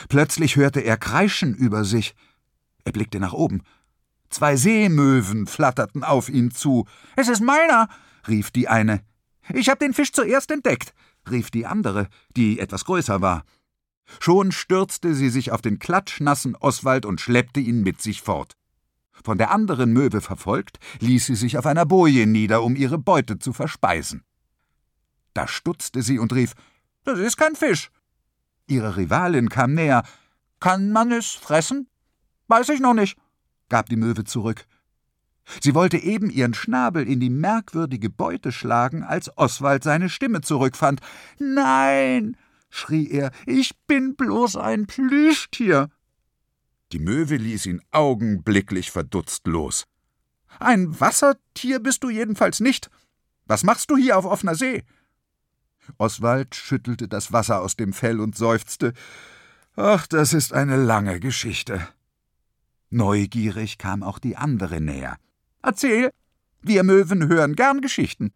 [0.10, 2.16] Plötzlich hörte er Kreischen über sich.
[2.86, 3.62] Er blickte nach oben.
[4.32, 6.88] Zwei Seemöwen flatterten auf ihn zu.
[7.16, 7.88] Es ist meiner,
[8.28, 9.04] rief die eine.
[9.50, 10.94] Ich hab den Fisch zuerst entdeckt,
[11.30, 13.44] rief die andere, die etwas größer war.
[14.20, 18.56] Schon stürzte sie sich auf den klatschnassen Oswald und schleppte ihn mit sich fort.
[19.24, 23.40] Von der anderen Möwe verfolgt, ließ sie sich auf einer Boje nieder, um ihre Beute
[23.40, 24.24] zu verspeisen.
[25.34, 26.54] Da stutzte sie und rief:
[27.04, 27.90] Das ist kein Fisch.
[28.68, 30.04] Ihre Rivalin kam näher.
[30.60, 31.88] Kann man es fressen?
[32.48, 33.18] Weiß ich noch nicht,
[33.70, 34.66] gab die Möwe zurück.
[35.60, 41.02] Sie wollte eben ihren Schnabel in die merkwürdige Beute schlagen, als Oswald seine Stimme zurückfand.
[41.40, 42.38] Nein,
[42.70, 45.90] schrie er, ich bin bloß ein Plüschtier.
[46.92, 49.86] Die Möwe ließ ihn augenblicklich verdutzt los.
[50.60, 52.90] Ein Wassertier bist du jedenfalls nicht.
[53.46, 54.84] Was machst du hier auf offener See?
[55.98, 58.94] Oswald schüttelte das Wasser aus dem Fell und seufzte.
[59.76, 61.88] Ach, das ist eine lange Geschichte.
[62.90, 65.18] Neugierig kam auch die andere näher.
[65.64, 66.12] Erzähl,
[66.62, 68.34] wir Möwen hören gern Geschichten.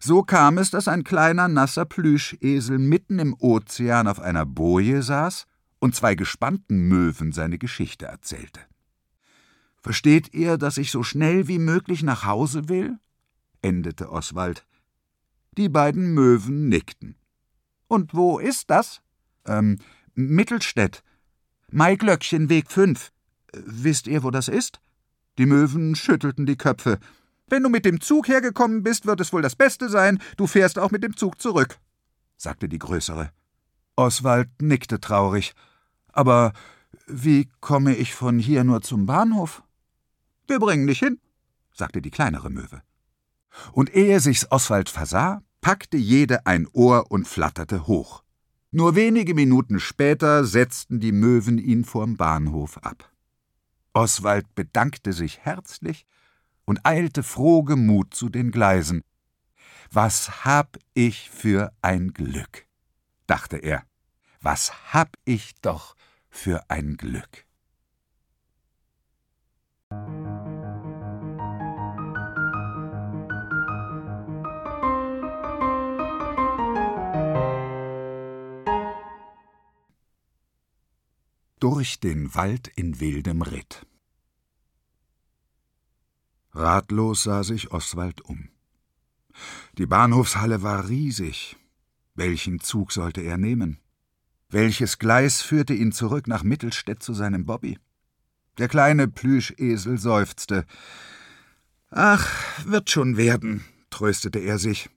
[0.00, 5.46] So kam es, dass ein kleiner nasser Plüschesel mitten im Ozean auf einer Boje saß
[5.80, 8.60] und zwei gespannten Möwen seine Geschichte erzählte.
[9.80, 12.98] Versteht ihr, dass ich so schnell wie möglich nach Hause will?
[13.62, 14.66] endete Oswald.
[15.56, 17.16] Die beiden Möwen nickten.
[17.88, 19.00] Und wo ist das?
[19.46, 19.78] Ähm,
[20.14, 21.02] Mittelstädt.
[21.70, 23.12] Maiglöckchen, Weg fünf.
[23.52, 24.80] Wisst ihr, wo das ist?
[25.38, 26.98] Die Möwen schüttelten die Köpfe.
[27.46, 30.78] Wenn du mit dem Zug hergekommen bist, wird es wohl das Beste sein, du fährst
[30.78, 31.78] auch mit dem Zug zurück,
[32.36, 33.30] sagte die Größere.
[33.96, 35.54] Oswald nickte traurig.
[36.18, 36.52] Aber
[37.06, 39.62] wie komme ich von hier nur zum Bahnhof?
[40.48, 41.20] Wir bringen dich hin,
[41.72, 42.82] sagte die kleinere Möwe.
[43.70, 48.24] Und ehe sich's Oswald versah, packte jede ein Ohr und flatterte hoch.
[48.72, 53.12] Nur wenige Minuten später setzten die Möwen ihn vorm Bahnhof ab.
[53.92, 56.04] Oswald bedankte sich herzlich
[56.64, 59.02] und eilte frohgemut zu den Gleisen.
[59.92, 62.66] Was hab ich für ein Glück,
[63.28, 63.84] dachte er.
[64.40, 65.94] Was hab ich doch
[66.38, 67.44] für ein Glück.
[81.58, 83.84] Durch den Wald in wildem Ritt.
[86.52, 88.48] Ratlos sah sich Oswald um.
[89.76, 91.56] Die Bahnhofshalle war riesig.
[92.14, 93.80] Welchen Zug sollte er nehmen?
[94.50, 97.78] Welches Gleis führte ihn zurück nach Mittelstädt zu seinem Bobby?
[98.56, 100.64] Der kleine Plüschesel seufzte.
[101.90, 102.26] Ach,
[102.64, 104.88] wird schon werden, tröstete er sich.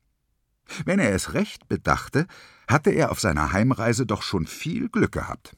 [0.85, 2.27] Wenn er es recht bedachte,
[2.67, 5.57] hatte er auf seiner Heimreise doch schon viel Glück gehabt.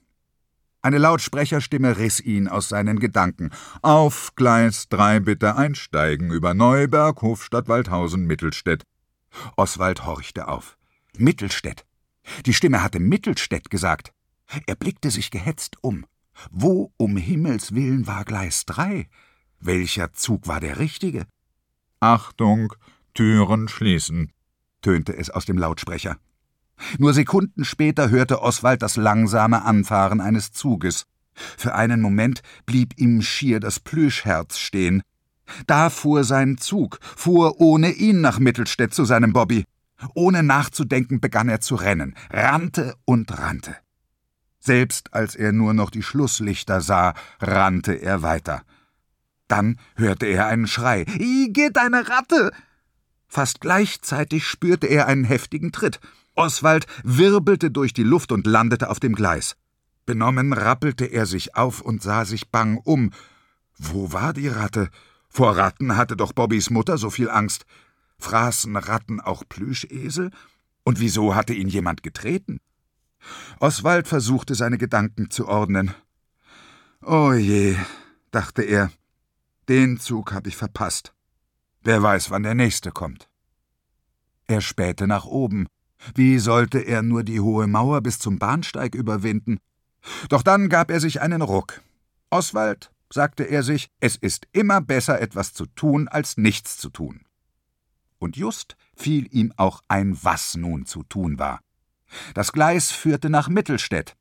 [0.81, 3.51] Eine Lautsprecherstimme riss ihn aus seinen Gedanken.
[3.83, 8.83] Auf Gleis 3 bitte einsteigen über Neuberg, Hofstadt, Waldhausen, Mittelstädt.
[9.55, 10.77] Oswald horchte auf.
[11.15, 11.85] Mittelstädt.
[12.45, 14.13] Die Stimme hatte Mittelstädt gesagt.
[14.65, 16.05] Er blickte sich gehetzt um.
[16.51, 19.07] Wo um Himmels willen war Gleis 3?
[19.59, 21.25] Welcher Zug war der richtige?
[21.99, 22.73] Achtung,
[23.13, 24.31] Türen schließen,
[24.81, 26.17] tönte es aus dem Lautsprecher.
[26.97, 31.05] Nur Sekunden später hörte Oswald das langsame Anfahren eines Zuges.
[31.33, 35.01] Für einen Moment blieb ihm schier das Plüschherz stehen.
[35.67, 39.65] Da fuhr sein Zug, fuhr ohne ihn nach Mittelstädt zu seinem Bobby.
[40.13, 43.75] Ohne nachzudenken begann er zu rennen, rannte und rannte.
[44.59, 48.63] Selbst als er nur noch die Schlusslichter sah, rannte er weiter.
[49.47, 51.05] Dann hörte er einen Schrei.
[51.19, 52.51] Igitt, eine Ratte!
[53.27, 55.99] Fast gleichzeitig spürte er einen heftigen Tritt.
[56.35, 59.55] Oswald wirbelte durch die Luft und landete auf dem Gleis.
[60.05, 63.11] Benommen rappelte er sich auf und sah sich bang um.
[63.77, 64.89] Wo war die Ratte?
[65.29, 67.65] Vor Ratten hatte doch Bobbys Mutter so viel Angst.
[68.23, 70.31] Fraßen Ratten auch Plüschesel?
[70.83, 72.59] Und wieso hatte ihn jemand getreten?
[73.59, 75.93] Oswald versuchte seine Gedanken zu ordnen.
[77.01, 77.75] Oh je,
[78.31, 78.91] dachte er,
[79.67, 81.13] den Zug hab ich verpasst.
[81.81, 83.29] Wer weiß, wann der nächste kommt.
[84.47, 85.67] Er spähte nach oben.
[86.15, 89.59] Wie sollte er nur die hohe Mauer bis zum Bahnsteig überwinden?
[90.29, 91.81] Doch dann gab er sich einen Ruck.
[92.29, 97.22] Oswald, sagte er sich, es ist immer besser, etwas zu tun, als nichts zu tun.
[98.23, 101.59] Und just fiel ihm auch ein, was nun zu tun war.
[102.33, 104.15] Das Gleis führte nach Mittelstädt.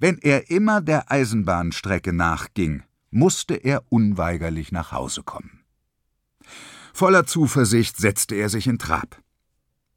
[0.00, 5.60] Wenn er immer der Eisenbahnstrecke nachging, musste er unweigerlich nach Hause kommen.
[6.94, 9.20] Voller Zuversicht setzte er sich in Trab.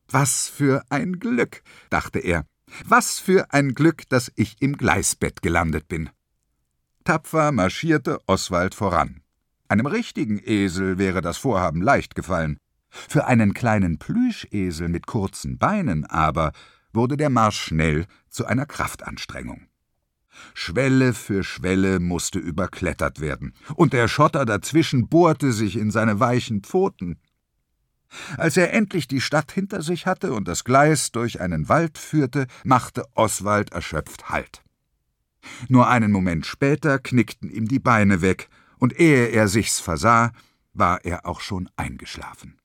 [0.10, 2.46] Was für ein Glück, dachte er.
[2.84, 6.10] Was für ein Glück, dass ich im Gleisbett gelandet bin.
[7.06, 9.22] Tapfer marschierte Oswald voran.
[9.70, 12.60] Einem richtigen Esel wäre das Vorhaben leicht gefallen.
[13.10, 16.54] Für einen kleinen Plüschesel mit kurzen Beinen aber
[16.94, 19.68] wurde der Marsch schnell zu einer Kraftanstrengung.
[20.54, 26.62] Schwelle für Schwelle musste überklettert werden, und der Schotter dazwischen bohrte sich in seine weichen
[26.62, 27.20] Pfoten.
[28.38, 32.48] Als er endlich die Stadt hinter sich hatte und das Gleis durch einen Wald führte,
[32.64, 34.64] machte Oswald erschöpft Halt.
[35.68, 40.32] Nur einen Moment später knickten ihm die Beine weg, und ehe er sich's versah,
[40.74, 42.58] war er auch schon eingeschlafen.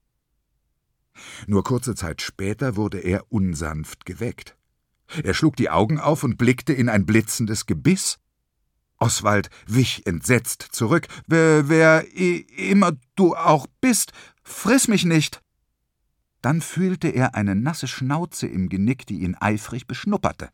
[1.46, 4.56] Nur kurze Zeit später wurde er unsanft geweckt.
[5.22, 8.18] Er schlug die Augen auf und blickte in ein blitzendes Gebiss.
[8.98, 11.08] Oswald wich entsetzt zurück.
[11.26, 14.12] Wer, wer immer du auch bist,
[14.50, 15.42] Friss mich nicht!
[16.42, 20.50] Dann fühlte er eine nasse Schnauze im Genick, die ihn eifrig beschnupperte.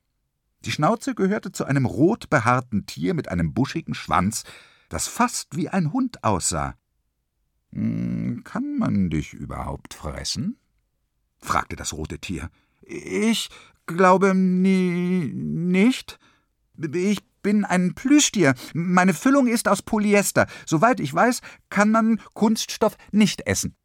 [0.64, 4.42] Die Schnauze gehörte zu einem rot behaarten Tier mit einem buschigen Schwanz,
[4.88, 6.74] das fast wie ein Hund aussah.
[7.76, 10.56] Hm, kann man dich überhaupt fressen?
[11.38, 12.50] fragte das rote Tier.
[12.80, 13.50] Ich
[13.84, 16.18] glaube nie nicht.
[16.94, 18.54] Ich bin ein Plüschtier.
[18.72, 20.46] Meine Füllung ist aus Polyester.
[20.64, 23.76] Soweit ich weiß, kann man Kunststoff nicht essen.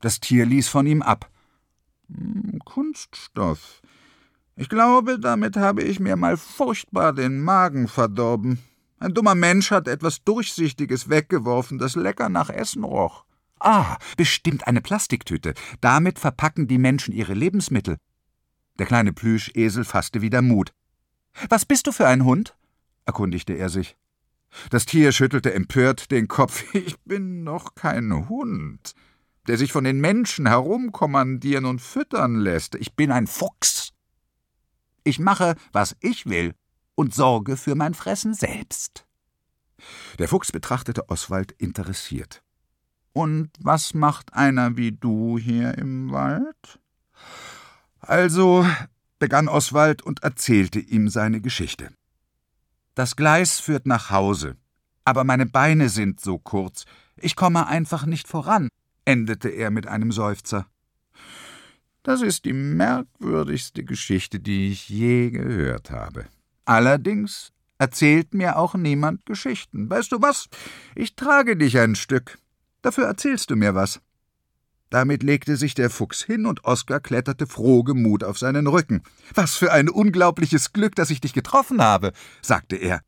[0.00, 1.30] Das Tier ließ von ihm ab.
[2.08, 3.82] Hm, Kunststoff.
[4.56, 8.58] Ich glaube, damit habe ich mir mal furchtbar den Magen verdorben.
[9.00, 13.24] Ein dummer Mensch hat etwas Durchsichtiges weggeworfen, das lecker nach Essen roch.
[13.60, 15.54] Ah, bestimmt eine Plastiktüte.
[15.80, 17.98] Damit verpacken die Menschen ihre Lebensmittel.
[18.78, 20.72] Der kleine Plüschesel fasste wieder Mut.
[21.48, 22.56] Was bist du für ein Hund?
[23.04, 23.96] erkundigte er sich.
[24.70, 26.64] Das Tier schüttelte empört den Kopf.
[26.74, 28.94] Ich bin noch kein Hund,
[29.46, 32.74] der sich von den Menschen herumkommandieren und füttern lässt.
[32.74, 33.92] Ich bin ein Fuchs.
[35.04, 36.54] Ich mache, was ich will
[36.98, 39.06] und sorge für mein Fressen selbst.
[40.18, 42.42] Der Fuchs betrachtete Oswald interessiert.
[43.12, 46.80] Und was macht einer wie du hier im Wald?
[48.00, 48.66] Also,
[49.20, 51.90] begann Oswald und erzählte ihm seine Geschichte.
[52.96, 54.56] Das Gleis führt nach Hause,
[55.04, 56.84] aber meine Beine sind so kurz,
[57.16, 58.68] ich komme einfach nicht voran,
[59.04, 60.66] endete er mit einem Seufzer.
[62.02, 66.26] Das ist die merkwürdigste Geschichte, die ich je gehört habe.
[66.68, 69.88] Allerdings erzählt mir auch niemand Geschichten.
[69.88, 70.50] Weißt du was?
[70.94, 72.36] Ich trage dich ein Stück.
[72.82, 74.02] Dafür erzählst du mir was.
[74.90, 79.02] Damit legte sich der Fuchs hin und Oskar kletterte frohgemut auf seinen Rücken.
[79.32, 83.00] Was für ein unglaubliches Glück, dass ich dich getroffen habe, sagte er.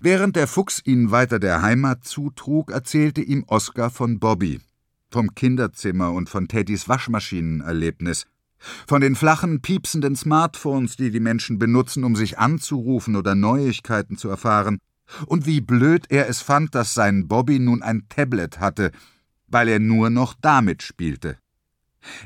[0.00, 4.60] Während der Fuchs ihn weiter der Heimat zutrug, erzählte ihm Oskar von Bobby,
[5.08, 8.26] vom Kinderzimmer und von Teddys Waschmaschinenerlebnis,
[8.86, 14.28] von den flachen, piepsenden Smartphones, die die Menschen benutzen, um sich anzurufen oder Neuigkeiten zu
[14.28, 14.78] erfahren,
[15.26, 18.90] und wie blöd er es fand, dass sein Bobby nun ein Tablet hatte,
[19.46, 21.38] weil er nur noch damit spielte.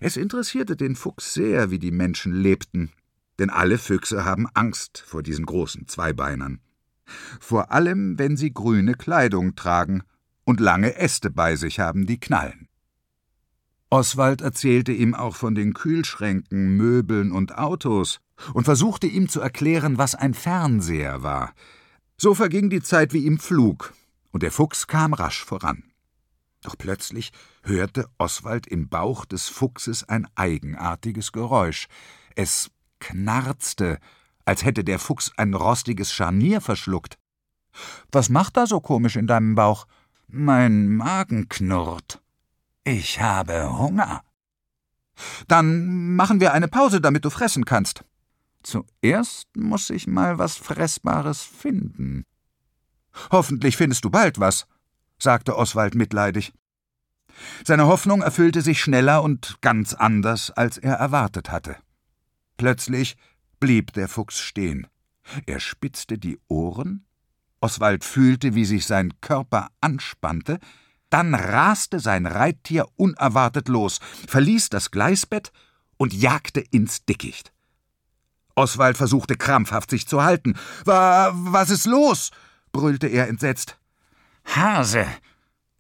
[0.00, 2.90] Es interessierte den Fuchs sehr, wie die Menschen lebten,
[3.38, 6.60] denn alle Füchse haben Angst vor diesen großen Zweibeinern.
[7.40, 10.02] Vor allem, wenn sie grüne Kleidung tragen
[10.44, 12.69] und lange Äste bei sich haben, die knallen.
[13.90, 18.20] Oswald erzählte ihm auch von den Kühlschränken, Möbeln und Autos
[18.55, 21.53] und versuchte ihm zu erklären, was ein Fernseher war.
[22.16, 23.92] So verging die Zeit wie im Flug,
[24.31, 25.83] und der Fuchs kam rasch voran.
[26.62, 27.33] Doch plötzlich
[27.64, 31.88] hörte Oswald im Bauch des Fuchses ein eigenartiges Geräusch.
[32.37, 33.98] Es knarzte,
[34.44, 37.18] als hätte der Fuchs ein rostiges Scharnier verschluckt.
[38.12, 39.87] Was macht da so komisch in deinem Bauch?
[40.29, 42.20] Mein Magen knurrt.
[42.84, 44.22] Ich habe Hunger.
[45.48, 48.04] Dann machen wir eine Pause, damit du fressen kannst.
[48.62, 52.24] Zuerst muss ich mal was Fressbares finden.
[53.30, 54.66] Hoffentlich findest du bald was,
[55.18, 56.52] sagte Oswald mitleidig.
[57.64, 61.76] Seine Hoffnung erfüllte sich schneller und ganz anders, als er erwartet hatte.
[62.56, 63.16] Plötzlich
[63.58, 64.86] blieb der Fuchs stehen.
[65.46, 67.06] Er spitzte die Ohren,
[67.60, 70.58] Oswald fühlte, wie sich sein Körper anspannte,
[71.10, 75.52] dann raste sein Reittier unerwartet los, verließ das Gleisbett
[75.96, 77.52] und jagte ins Dickicht.
[78.54, 80.54] Oswald versuchte krampfhaft sich zu halten.
[80.84, 82.30] Was ist los?
[82.72, 83.78] brüllte er entsetzt.
[84.44, 85.06] Hase,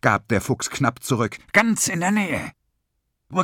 [0.00, 2.52] gab der Fuchs knapp zurück, ganz in der Nähe.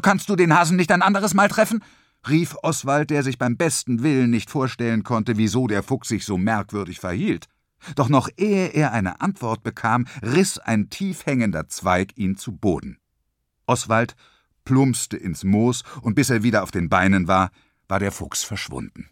[0.03, 1.83] Kannst du den Hasen nicht ein anderes Mal treffen?
[2.29, 6.37] rief Oswald, der sich beim besten Willen nicht vorstellen konnte, wieso der Fuchs sich so
[6.37, 7.49] merkwürdig verhielt.
[7.95, 12.99] Doch noch ehe er eine Antwort bekam, riss ein tief hängender Zweig ihn zu Boden.
[13.67, 14.17] Oswald
[14.65, 17.51] plumpste ins Moos, und bis er wieder auf den Beinen war,
[17.89, 19.09] war der Fuchs verschwunden.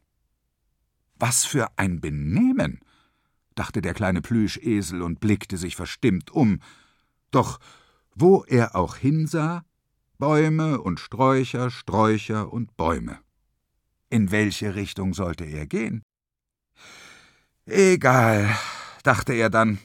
[1.16, 2.80] Was für ein Benehmen!
[3.54, 6.60] dachte der kleine Plüschesel und blickte sich verstimmt um.
[7.30, 7.60] Doch
[8.14, 9.64] wo er auch hinsah,
[10.18, 13.18] Bäume und Sträucher, Sträucher und Bäume.
[14.10, 16.02] In welche Richtung sollte er gehen?
[17.66, 18.54] Egal,
[19.02, 19.78] dachte er dann,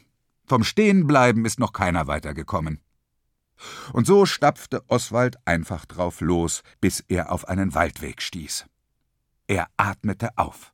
[0.46, 2.82] vom Stehenbleiben ist noch keiner weitergekommen.
[3.94, 8.66] Und so stapfte Oswald einfach drauf los, bis er auf einen Waldweg stieß.
[9.48, 10.74] Er atmete auf.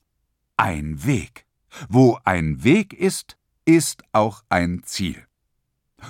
[0.57, 1.45] Ein Weg.
[1.89, 5.27] Wo ein Weg ist, ist auch ein Ziel.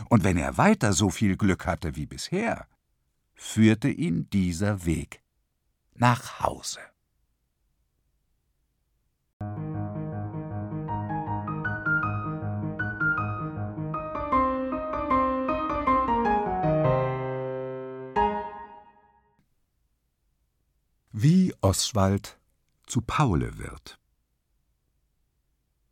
[0.09, 2.67] Und wenn er weiter so viel Glück hatte wie bisher,
[3.33, 5.21] führte ihn dieser Weg
[5.95, 6.79] nach Hause.
[21.17, 22.37] Wie Oswald
[22.87, 23.97] zu Paule wird.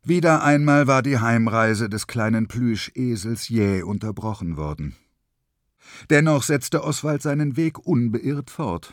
[0.02, 4.96] Wieder einmal war die Heimreise des kleinen Plüschesels jäh unterbrochen worden.
[6.10, 8.92] Dennoch setzte Oswald seinen Weg unbeirrt fort.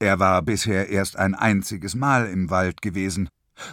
[0.00, 3.28] Er war bisher erst ein einziges Mal im Wald gewesen.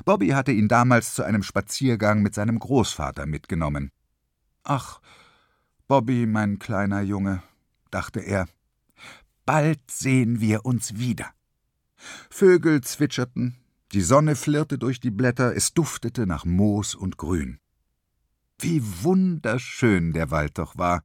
[0.05, 3.89] Bobby hatte ihn damals zu einem Spaziergang mit seinem Großvater mitgenommen.
[4.63, 5.01] Ach,
[5.87, 7.41] Bobby, mein kleiner Junge,
[7.89, 8.47] dachte er,
[9.43, 11.33] bald sehen wir uns wieder.
[12.30, 13.58] Vögel zwitscherten,
[13.91, 17.60] die Sonne flirrte durch die Blätter, es duftete nach Moos und Grün.
[18.60, 21.02] Wie wunderschön der Wald doch war.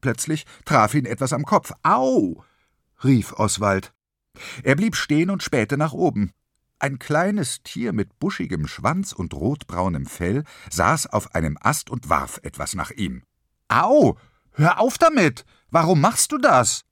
[0.00, 1.72] Plötzlich traf ihn etwas am Kopf.
[1.82, 2.44] Au!
[3.04, 3.92] rief Oswald.
[4.62, 6.32] Er blieb stehen und spähte nach oben.
[6.78, 12.40] Ein kleines Tier mit buschigem Schwanz und rotbraunem Fell saß auf einem Ast und warf
[12.42, 13.22] etwas nach ihm.
[13.68, 14.16] Au!
[14.52, 15.44] Hör auf damit!
[15.70, 16.84] Warum machst du das?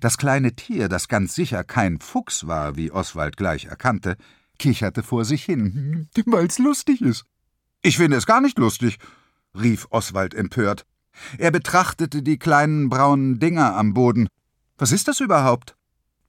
[0.00, 4.16] Das kleine Tier, das ganz sicher kein Fuchs war, wie Oswald gleich erkannte,
[4.58, 7.24] kicherte vor sich hin, weil's lustig ist.
[7.82, 8.98] Ich finde es gar nicht lustig,
[9.58, 10.86] rief Oswald empört.
[11.38, 14.28] Er betrachtete die kleinen braunen Dinger am Boden.
[14.78, 15.76] Was ist das überhaupt?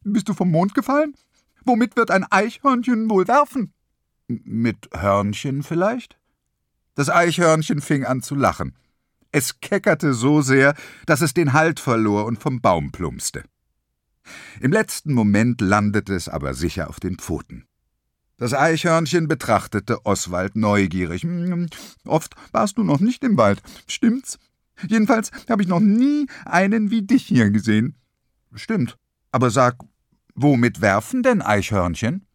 [0.03, 1.13] Bist du vom Mond gefallen?
[1.63, 3.73] Womit wird ein Eichhörnchen wohl werfen?
[4.27, 6.17] Mit Hörnchen vielleicht?
[6.95, 8.75] Das Eichhörnchen fing an zu lachen.
[9.31, 13.43] Es keckerte so sehr, dass es den Halt verlor und vom Baum plumpste.
[14.59, 17.65] Im letzten Moment landete es aber sicher auf den Pfoten.
[18.37, 21.23] Das Eichhörnchen betrachtete Oswald neugierig.
[21.23, 21.67] Hm,
[22.05, 24.39] oft warst du noch nicht im Wald, stimmt's?
[24.87, 27.95] Jedenfalls habe ich noch nie einen wie dich hier gesehen.
[28.53, 28.97] Stimmt.
[29.31, 29.77] Aber sag,
[30.33, 32.25] womit werfen denn Eichhörnchen?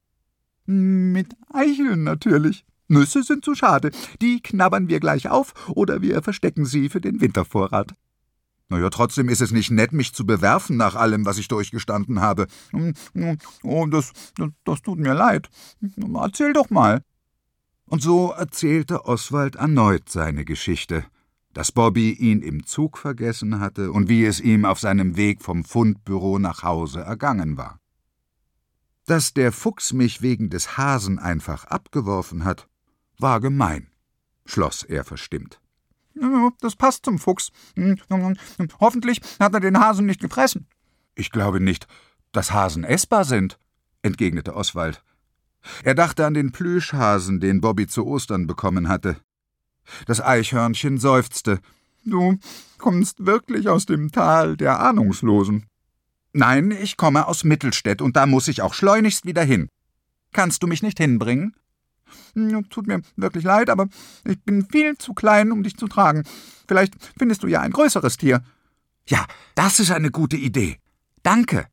[0.65, 2.65] Mit Eicheln natürlich.
[2.89, 3.91] Nüsse sind zu schade.
[4.21, 7.95] Die knabbern wir gleich auf oder wir verstecken sie für den Wintervorrat.
[8.69, 12.21] Na ja, trotzdem ist es nicht nett, mich zu bewerfen nach allem, was ich durchgestanden
[12.21, 12.47] habe.
[13.63, 15.49] Oh, das, das, das tut mir leid.
[16.15, 17.03] Erzähl doch mal.
[17.85, 21.05] Und so erzählte Oswald erneut seine Geschichte,
[21.53, 25.65] dass Bobby ihn im Zug vergessen hatte und wie es ihm auf seinem Weg vom
[25.65, 27.79] Fundbüro nach Hause ergangen war.
[29.07, 32.69] Dass der Fuchs mich wegen des Hasen einfach abgeworfen hat,
[33.19, 33.87] war gemein,
[34.45, 35.61] schloss er verstimmt.
[36.61, 37.51] Das passt zum Fuchs.
[38.81, 40.67] Hoffentlich hat er den Hasen nicht gefressen.
[41.15, 41.87] Ich glaube nicht,
[42.33, 43.59] dass Hasen essbar sind,
[44.03, 45.03] entgegnete Oswald.
[45.83, 49.17] Er dachte an den Plüschhasen, den Bobby zu Ostern bekommen hatte.
[50.07, 51.61] Das Eichhörnchen seufzte.
[52.05, 52.39] Du
[52.79, 55.67] kommst wirklich aus dem Tal der Ahnungslosen.
[56.33, 59.69] Nein, ich komme aus Mittelstädt, und da muss ich auch schleunigst wieder hin.
[60.33, 61.57] Kannst du mich nicht hinbringen?
[62.35, 63.89] Hm, tut mir wirklich leid, aber
[64.25, 66.25] ich bin viel zu klein, um dich zu tragen.
[66.69, 68.43] Vielleicht findest du ja ein größeres Tier.
[69.09, 70.79] Ja, das ist eine gute Idee.
[71.23, 71.67] Danke.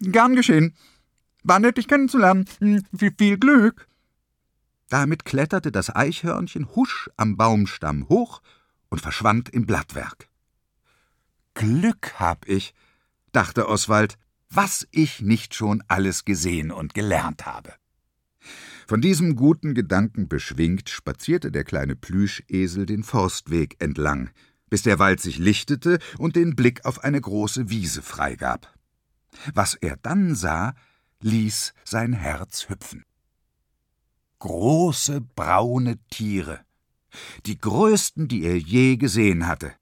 [0.00, 0.74] Gern geschehen.
[1.42, 2.46] War nett, dich kennenzulernen.
[2.58, 3.86] Hm, viel, viel Glück.
[4.88, 8.42] Damit kletterte das Eichhörnchen husch am Baumstamm hoch
[8.88, 10.28] und verschwand im Blattwerk.
[11.54, 12.74] Glück hab ich,
[13.32, 14.18] dachte Oswald,
[14.50, 17.74] was ich nicht schon alles gesehen und gelernt habe.
[18.90, 24.30] Von diesem guten Gedanken beschwingt spazierte der kleine Plüschesel den Forstweg entlang,
[24.68, 28.76] bis der Wald sich lichtete und den Blick auf eine große Wiese freigab.
[29.54, 30.74] Was er dann sah,
[31.20, 33.04] ließ sein Herz hüpfen.
[34.40, 36.58] Große braune Tiere,
[37.46, 39.72] die größten, die er je gesehen hatte.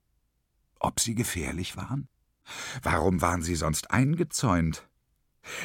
[0.79, 2.09] Ob sie gefährlich waren?
[2.83, 4.87] Warum waren sie sonst eingezäunt?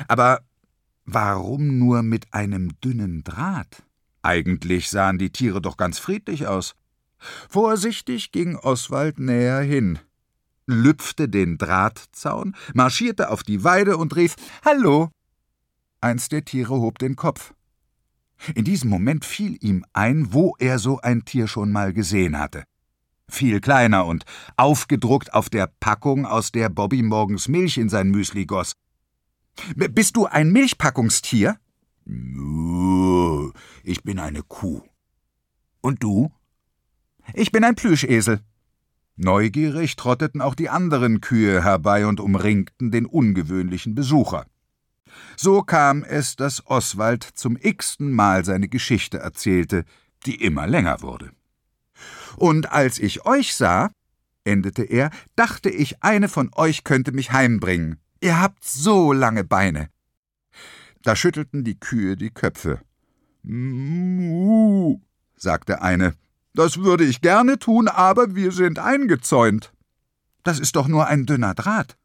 [0.09, 0.41] Aber
[1.05, 3.83] Warum nur mit einem dünnen Draht?
[4.23, 6.75] Eigentlich sahen die Tiere doch ganz friedlich aus.
[7.49, 9.99] Vorsichtig ging Oswald näher hin,
[10.67, 15.11] lüpfte den Drahtzaun, marschierte auf die Weide und rief Hallo.
[16.01, 17.55] Eins der Tiere hob den Kopf.
[18.55, 22.65] In diesem Moment fiel ihm ein, wo er so ein Tier schon mal gesehen hatte.
[23.31, 24.25] Viel kleiner und
[24.57, 28.75] aufgedruckt auf der Packung, aus der Bobby morgens Milch in sein Müsli goss.
[29.77, 31.59] Bist du ein Milchpackungstier?
[33.83, 34.83] Ich bin eine Kuh.
[35.81, 36.33] Und du?
[37.33, 38.41] Ich bin ein Plüschesel.
[39.17, 44.47] Neugierig trotteten auch die anderen Kühe herbei und umringten den ungewöhnlichen Besucher.
[45.37, 49.85] So kam es, dass Oswald zum x-ten Mal seine Geschichte erzählte,
[50.27, 51.31] die immer länger wurde.
[52.37, 53.93] Und als ich euch sah,
[54.43, 58.01] endete er, dachte ich, eine von euch könnte mich heimbringen.
[58.25, 59.91] Ihr habt so lange Beine.
[61.03, 62.81] Da schüttelten die Kühe die Köpfe.
[63.43, 64.99] Muh,
[65.37, 66.15] sagte eine.
[66.55, 69.75] Das würde ich gerne tun, aber wir sind eingezäunt.
[70.43, 71.99] Das ist doch nur ein dünner Draht.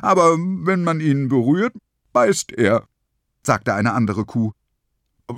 [0.00, 1.74] Aber wenn man ihn berührt,
[2.14, 2.88] beißt er,
[3.42, 4.52] sagte eine andere Kuh.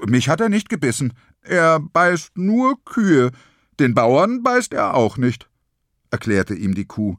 [0.07, 1.13] Mich hat er nicht gebissen.
[1.43, 3.33] Er beißt nur Kühe.
[3.81, 5.51] Den Bauern beißt er auch nicht,
[6.13, 7.17] erklärte ihm die Kuh.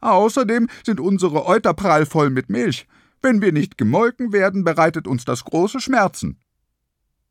[0.00, 2.86] Außerdem sind unsere Euter prallvoll mit Milch.
[3.20, 6.38] Wenn wir nicht gemolken werden, bereitet uns das große Schmerzen.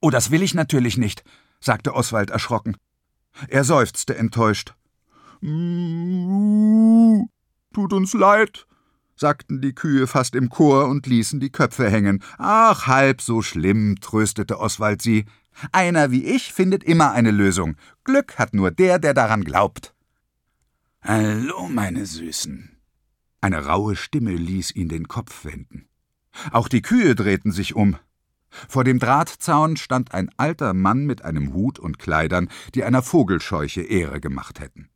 [0.01, 1.23] Oh, das will ich natürlich nicht,
[1.59, 2.77] sagte Oswald erschrocken.
[3.47, 4.73] Er seufzte enttäuscht.
[5.41, 5.49] Tut
[7.93, 8.67] uns leid,
[9.15, 12.23] sagten die Kühe fast im Chor und ließen die Köpfe hängen.
[12.37, 15.25] Ach, halb so schlimm, tröstete Oswald sie.
[15.71, 17.77] Einer wie ich findet immer eine Lösung.
[18.03, 19.93] Glück hat nur der, der daran glaubt.
[21.09, 22.69] Hallo, meine Süßen.
[23.39, 25.87] Eine raue Stimme ließ ihn den Kopf wenden.
[26.51, 27.95] Auch die Kühe drehten sich um.
[28.49, 33.83] Vor dem Drahtzaun stand ein alter Mann mit einem Hut und Kleidern, die einer Vogelscheuche
[33.83, 34.89] Ehre gemacht hätten.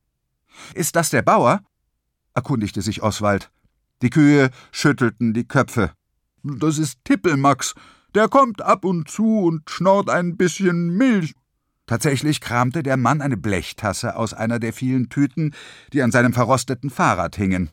[0.74, 1.64] Ist das der Bauer?
[2.34, 3.50] erkundigte sich Oswald.
[4.02, 5.94] Die Kühe schüttelten die Köpfe.
[6.44, 7.74] Das ist Tippelmax.
[8.16, 11.36] Der kommt ab und zu und schnorrt ein bisschen Milch.
[11.92, 15.54] Tatsächlich kramte der Mann eine Blechtasse aus einer der vielen Tüten,
[15.92, 17.70] die an seinem verrosteten Fahrrad hingen.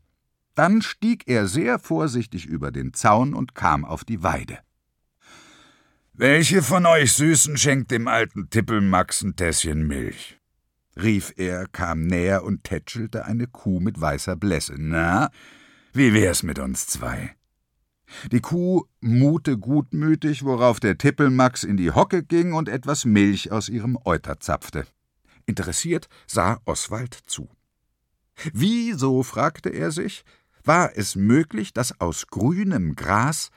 [0.57, 4.59] Dann stieg er sehr vorsichtig über den Zaun und kam auf die Weide.
[6.14, 10.41] Welche von euch Süßen schenkt dem alten Tippelmax ein Tässchen Milch?
[10.97, 14.75] rief er, kam näher und tätschelte eine Kuh mit weißer Blässe.
[14.79, 15.31] Na,
[15.93, 17.38] wie wär's mit uns zwei?
[18.32, 23.68] Die Kuh mute gutmütig, worauf der Tippelmax in die Hocke ging und etwas Milch aus
[23.68, 24.86] ihrem Euter zapfte.
[25.46, 27.48] Interessiert sah Oswald zu.
[28.52, 30.24] Wieso, fragte er sich,
[30.64, 33.50] war es möglich, dass aus grünem Gras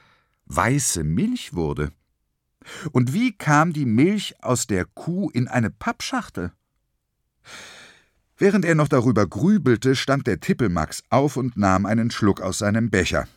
[0.46, 1.92] weiße Milch wurde?
[2.92, 6.52] Und wie kam die Milch aus der Kuh in eine Pappschachtel?
[8.38, 12.90] Während er noch darüber grübelte, stand der Tippelmax auf und nahm einen Schluck aus seinem
[12.90, 13.28] Becher.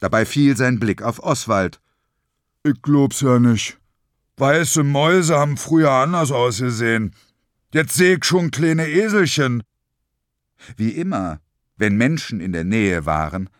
[0.00, 1.80] Dabei fiel sein Blick auf Oswald.
[2.62, 3.78] Ich glaub's ja nicht.
[4.36, 7.14] Weiße Mäuse haben früher anders ausgesehen.
[7.72, 9.62] Jetzt seh ich schon kleine Eselchen.
[10.76, 11.40] Wie immer,
[11.76, 13.50] wenn Menschen in der Nähe waren,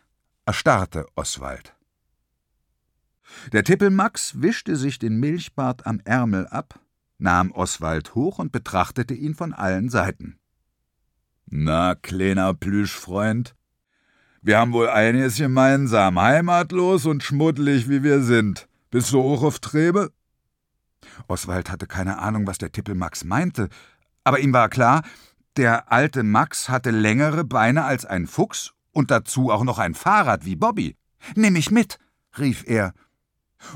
[0.47, 1.75] erstarrte Oswald.
[3.53, 6.81] Der Tippelmax wischte sich den Milchbart am Ärmel ab,
[7.19, 10.39] nahm Oswald hoch und betrachtete ihn von allen Seiten.
[11.47, 13.55] Na, kleiner Plüschfreund,
[14.43, 18.69] wir haben wohl einiges gemeinsam, heimatlos und schmuddelig wie wir sind.
[18.91, 20.13] Bist du auch auf Trebe?
[21.27, 23.69] Oswald hatte keine Ahnung, was der Tippelmax meinte,
[24.25, 25.03] aber ihm war klar,
[25.57, 30.45] der alte Max hatte längere Beine als ein Fuchs und dazu auch noch ein Fahrrad
[30.45, 30.97] wie Bobby.
[31.35, 31.99] Nimm mich mit,
[32.39, 32.93] rief er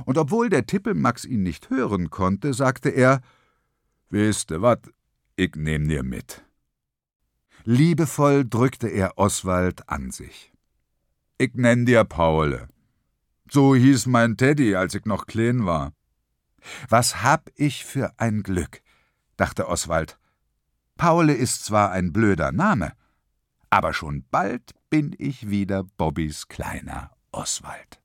[0.05, 3.21] und obwohl der Tippelmax ihn nicht hören konnte, sagte er
[4.11, 4.91] Wisste wat,
[5.37, 6.45] ich nehm dir mit.
[7.65, 10.52] Liebevoll drückte er Oswald an sich.
[11.43, 12.68] Ich nenn dir Paule.
[13.51, 15.93] So hieß mein Teddy, als ich noch klein war.
[16.88, 18.80] Was hab ich für ein Glück,
[19.36, 20.20] dachte Oswald.
[20.97, 22.93] Paule ist zwar ein blöder Name,
[23.70, 28.02] aber schon bald bin ich wieder Bobbys kleiner Oswald.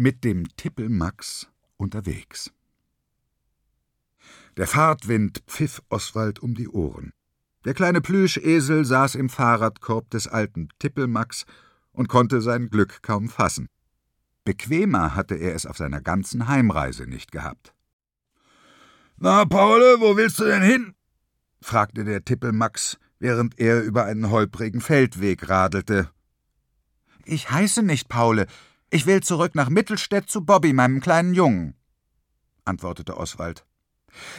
[0.00, 2.52] Mit dem Tippelmax unterwegs.
[4.56, 7.12] Der Fahrtwind pfiff Oswald um die Ohren.
[7.64, 11.46] Der kleine Plüschesel saß im Fahrradkorb des alten Tippelmax
[11.90, 13.66] und konnte sein Glück kaum fassen.
[14.44, 17.74] Bequemer hatte er es auf seiner ganzen Heimreise nicht gehabt.
[19.16, 20.94] Na, Paule, wo willst du denn hin?
[21.60, 26.08] fragte der Tippelmax, während er über einen holprigen Feldweg radelte.
[27.24, 28.46] Ich heiße nicht Paule.
[28.90, 31.74] Ich will zurück nach Mittelstädt zu Bobby, meinem kleinen Jungen,
[32.64, 33.66] antwortete Oswald.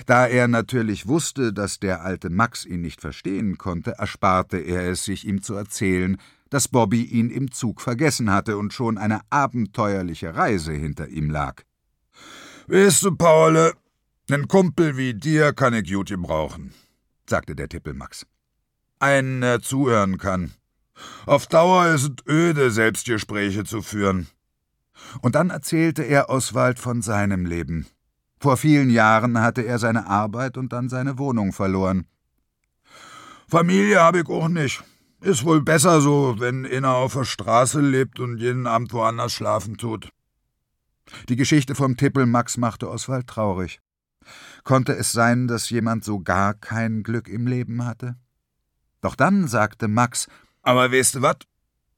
[0.08, 5.06] Da er natürlich wusste, dass der alte Max ihn nicht verstehen konnte, ersparte er es
[5.06, 6.18] sich, ihm zu erzählen,
[6.50, 11.62] dass Bobby ihn im Zug vergessen hatte und schon eine abenteuerliche Reise hinter ihm lag.
[12.68, 13.74] Weißt du, Paule,
[14.30, 16.74] Nen Kumpel wie dir kann ich gut gebrauchen,
[17.28, 18.26] sagte der Tippelmax.
[19.00, 20.54] Einen, der zuhören kann.
[21.26, 24.28] Auf Dauer ist es öde, Selbstgespräche zu führen.
[25.22, 27.88] Und dann erzählte er Oswald von seinem Leben.
[28.40, 32.08] Vor vielen Jahren hatte er seine Arbeit und dann seine Wohnung verloren.
[33.48, 34.84] Familie habe ich auch nicht.
[35.22, 39.78] Ist wohl besser so, wenn einer auf der Straße lebt und jeden Abend woanders schlafen
[39.78, 40.10] tut.
[41.28, 43.82] Die Geschichte vom Tippelmax machte Oswald traurig.
[44.64, 48.16] Konnte es sein, dass jemand so gar kein Glück im Leben hatte?
[49.02, 50.28] Doch dann sagte Max,
[50.62, 51.46] aber weißt du wat?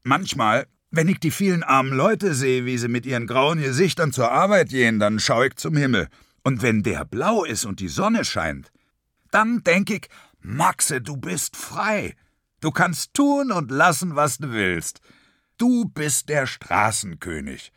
[0.03, 4.31] Manchmal, wenn ich die vielen armen Leute sehe, wie sie mit ihren grauen Gesichtern zur
[4.31, 6.09] Arbeit gehen, dann schau ich zum Himmel.
[6.43, 8.71] Und wenn der blau ist und die Sonne scheint,
[9.31, 10.09] dann denk ich,
[10.41, 12.15] Maxe, du bist frei.
[12.59, 15.01] Du kannst tun und lassen, was du willst.
[15.57, 17.71] Du bist der Straßenkönig.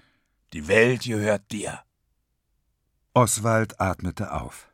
[0.52, 1.80] Die Welt gehört dir.
[3.12, 4.68] Oswald atmete auf.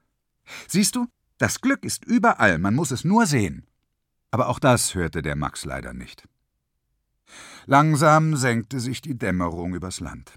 [0.67, 1.07] Siehst du,
[1.39, 3.67] das Glück ist überall, man muss es nur sehen.
[4.31, 6.27] Aber auch das hörte der Max leider nicht.
[7.67, 10.33] Langsam senkte sich die Dämmerung übers Land.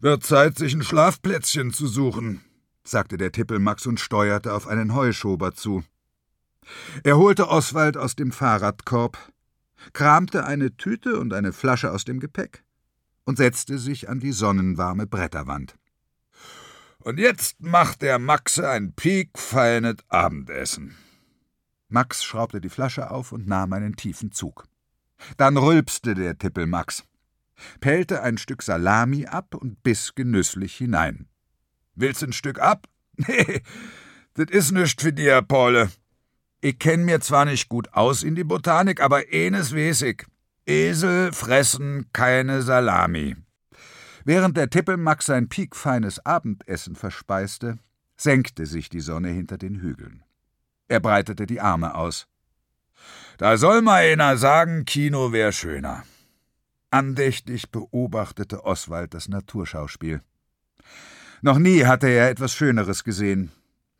[0.00, 2.40] Wird Zeit, sich ein Schlafplätzchen zu suchen,
[2.84, 5.84] sagte der Tippelmax und steuerte auf einen Heuschober zu.
[7.04, 9.18] Er holte Oswald aus dem Fahrradkorb,
[9.92, 12.64] kramte eine Tüte und eine Flasche aus dem Gepäck
[13.24, 15.76] und setzte sich an die sonnenwarme Bretterwand.
[16.98, 20.96] Und jetzt macht der Maxe ein piekfeines Abendessen.
[21.88, 24.64] Max schraubte die Flasche auf und nahm einen tiefen Zug.
[25.36, 27.04] Dann rülpste der Tippel Max,
[27.80, 31.28] pellte ein Stück Salami ab und biss genüsslich hinein.
[31.94, 32.86] Willst ein Stück ab?
[33.28, 33.60] Nee,
[34.34, 35.90] das is nischt für dir, Paule.
[36.62, 40.24] Ich kenn mir zwar nicht gut aus in die Botanik, aber enes weiß ich.
[40.64, 43.36] Esel fressen keine Salami.
[44.24, 47.78] Während der Tippelmax sein piekfeines Abendessen verspeiste,
[48.16, 50.22] senkte sich die Sonne hinter den Hügeln.
[50.88, 52.28] Er breitete die Arme aus.
[53.38, 56.04] Da soll mal einer sagen, Kino wär schöner.
[56.90, 60.22] Andächtig beobachtete Oswald das Naturschauspiel.
[61.40, 63.50] Noch nie hatte er etwas Schöneres gesehen.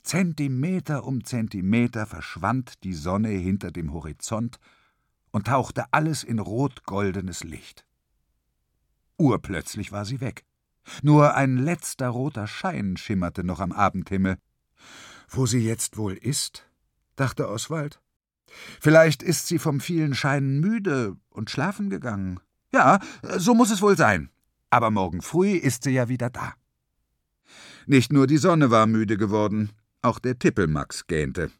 [0.03, 4.59] Zentimeter um Zentimeter verschwand die Sonne hinter dem Horizont
[5.31, 7.87] und tauchte alles in rot-goldenes Licht.
[9.17, 10.45] Urplötzlich war sie weg.
[11.03, 14.37] Nur ein letzter roter Schein schimmerte noch am Abendhimmel.
[15.29, 16.69] Wo sie jetzt wohl ist?
[17.17, 18.02] dachte Oswald.
[18.81, 22.41] Vielleicht ist sie vom vielen Scheinen müde und schlafen gegangen.
[22.73, 23.01] Ja,
[23.37, 24.31] so muss es wohl sein.
[24.71, 26.55] Aber morgen früh ist sie ja wieder da.
[27.87, 31.51] Nicht nur die Sonne war müde geworden, auch der Tippelmax gähnte.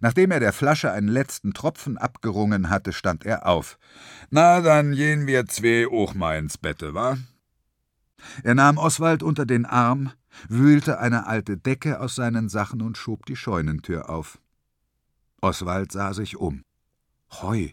[0.00, 3.78] Nachdem er der Flasche einen letzten Tropfen abgerungen hatte, stand er auf.
[4.30, 7.18] Na, dann gehen wir zwei auch mal ins Bette, wa?
[8.42, 10.12] Er nahm Oswald unter den Arm,
[10.48, 14.38] wühlte eine alte Decke aus seinen Sachen und schob die Scheunentür auf.
[15.44, 16.64] Oswald sah sich um.
[17.30, 17.68] Heu.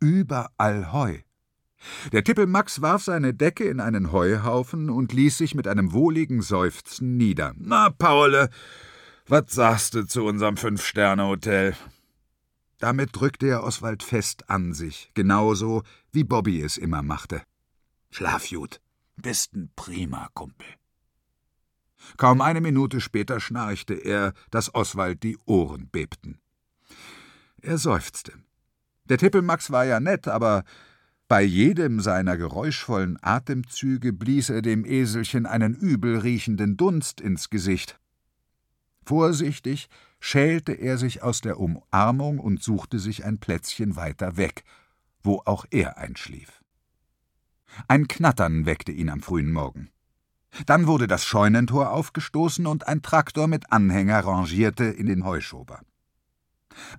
[0.00, 1.18] Überall Heu.
[2.10, 7.18] Der Tippelmax warf seine Decke in einen Heuhaufen und ließ sich mit einem wohligen Seufzen
[7.18, 7.52] nieder.
[7.58, 8.48] Na, Paule,
[9.26, 11.76] was sagst du zu unserem Fünf-Sterne-Hotel?
[12.78, 15.82] Damit drückte er Oswald fest an sich, genauso
[16.12, 17.42] wie Bobby es immer machte.
[18.10, 18.80] Schlaf gut,
[19.16, 20.66] bist ein prima Kumpel.
[22.16, 26.40] Kaum eine Minute später schnarchte er, dass Oswald die Ohren bebten.
[27.62, 28.32] Er seufzte.
[29.08, 30.64] Der Tippelmax war ja nett, aber
[31.28, 37.98] bei jedem seiner geräuschvollen Atemzüge blies er dem Eselchen einen übel riechenden Dunst ins Gesicht.
[39.04, 39.88] Vorsichtig
[40.20, 44.64] schälte er sich aus der Umarmung und suchte sich ein Plätzchen weiter weg,
[45.22, 46.62] wo auch er einschlief.
[47.88, 49.90] Ein Knattern weckte ihn am frühen Morgen.
[50.64, 55.80] Dann wurde das Scheunentor aufgestoßen und ein Traktor mit Anhänger rangierte in den Heuschober.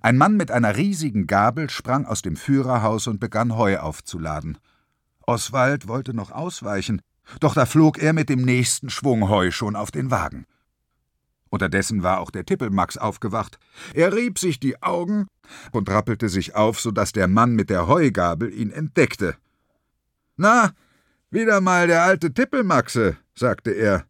[0.00, 4.58] Ein Mann mit einer riesigen Gabel sprang aus dem Führerhaus und begann Heu aufzuladen.
[5.26, 7.02] Oswald wollte noch ausweichen,
[7.40, 10.46] doch da flog er mit dem nächsten Schwung Heu schon auf den Wagen.
[11.50, 13.58] Unterdessen war auch der Tippelmax aufgewacht.
[13.94, 15.26] Er rieb sich die Augen
[15.72, 19.36] und rappelte sich auf, so dass der Mann mit der Heugabel ihn entdeckte.
[20.36, 20.72] Na,
[21.30, 24.04] wieder mal der alte Tippelmaxe, sagte er.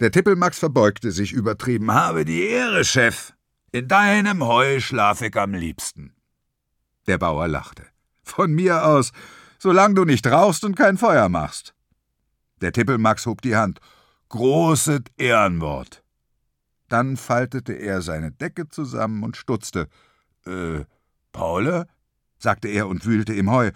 [0.00, 1.92] Der Tippelmax verbeugte sich übertrieben.
[1.92, 3.35] Habe die Ehre, Chef.
[3.72, 6.14] In deinem Heu schlaf ich am liebsten.
[7.06, 7.84] Der Bauer lachte.
[8.22, 9.12] Von mir aus,
[9.58, 11.74] solange du nicht rauchst und kein Feuer machst.
[12.60, 13.80] Der Tippelmax hob die Hand.
[14.28, 16.02] Großes Ehrenwort.
[16.88, 19.88] Dann faltete er seine Decke zusammen und stutzte.
[20.46, 20.84] Äh,
[21.32, 21.86] Paule?
[22.38, 23.72] sagte er und wühlte im Heu.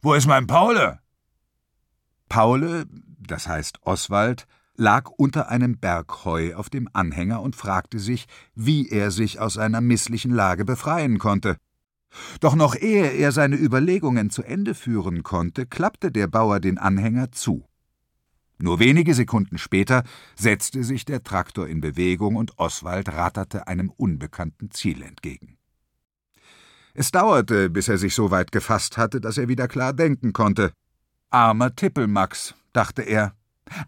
[0.00, 1.00] Wo ist mein Paule?
[2.28, 2.86] Paule,
[3.18, 4.46] das heißt Oswald,
[4.76, 9.54] lag unter einem Berg Heu auf dem Anhänger und fragte sich, wie er sich aus
[9.54, 11.56] seiner misslichen Lage befreien konnte.
[12.40, 17.32] Doch noch ehe er seine Überlegungen zu Ende führen konnte, klappte der Bauer den Anhänger
[17.32, 17.64] zu.
[18.58, 20.02] Nur wenige Sekunden später
[20.34, 25.58] setzte sich der Traktor in Bewegung und Oswald ratterte einem unbekannten Ziel entgegen.
[26.94, 30.72] Es dauerte, bis er sich so weit gefasst hatte, dass er wieder klar denken konnte.
[31.28, 33.34] Armer Tippelmax, dachte er,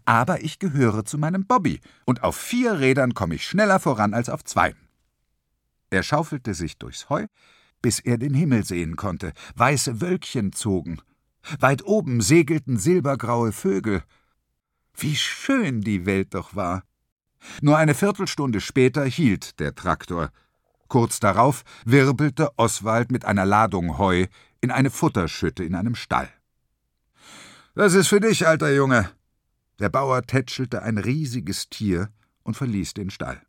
[0.05, 4.29] aber ich gehöre zu meinem Bobby, und auf vier Rädern komme ich schneller voran als
[4.29, 4.75] auf zwei.
[5.89, 7.25] Er schaufelte sich durchs Heu,
[7.81, 9.33] bis er den Himmel sehen konnte.
[9.55, 11.01] Weiße Wölkchen zogen.
[11.59, 14.03] Weit oben segelten silbergraue Vögel.
[14.95, 16.83] Wie schön die Welt doch war.
[17.61, 20.31] Nur eine Viertelstunde später hielt der Traktor.
[20.89, 24.25] Kurz darauf wirbelte Oswald mit einer Ladung Heu
[24.59, 26.29] in eine Futterschütte in einem Stall.
[27.75, 29.09] Das ist für dich, alter Junge,
[29.79, 32.09] der Bauer tätschelte ein riesiges Tier
[32.43, 33.41] und verließ den Stall.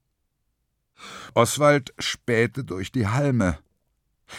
[1.34, 3.58] Oswald spähte durch die Halme.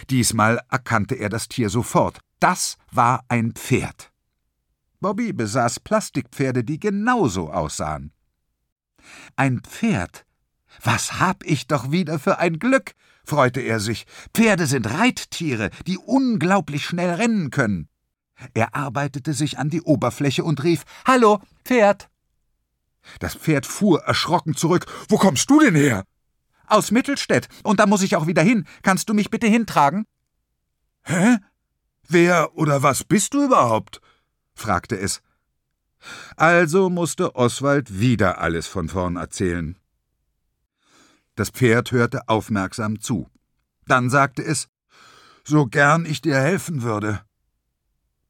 [0.09, 2.19] Diesmal erkannte er das Tier sofort.
[2.39, 4.11] Das war ein Pferd.
[4.99, 8.13] Bobby besaß Plastikpferde, die genauso aussahen.
[9.35, 10.25] Ein Pferd,
[10.83, 12.93] Was hab ich doch wieder für ein Glück,
[13.25, 14.05] freute er sich.
[14.33, 17.89] Pferde sind Reittiere, die unglaublich schnell rennen können.
[18.53, 22.09] Er arbeitete sich an die Oberfläche und rief Hallo, Pferd.
[23.19, 24.85] Das Pferd fuhr erschrocken zurück.
[25.09, 26.03] Wo kommst du denn her?
[26.67, 28.65] Aus Mittelstädt, und da muss ich auch wieder hin.
[28.81, 30.05] Kannst du mich bitte hintragen?
[31.03, 31.37] Hä?
[32.07, 34.01] Wer oder was bist du überhaupt?
[34.53, 35.21] fragte es.
[36.35, 39.77] Also musste Oswald wieder alles von vorn erzählen.
[41.35, 43.29] Das Pferd hörte aufmerksam zu.
[43.87, 44.67] Dann sagte es
[45.43, 47.21] So gern ich dir helfen würde.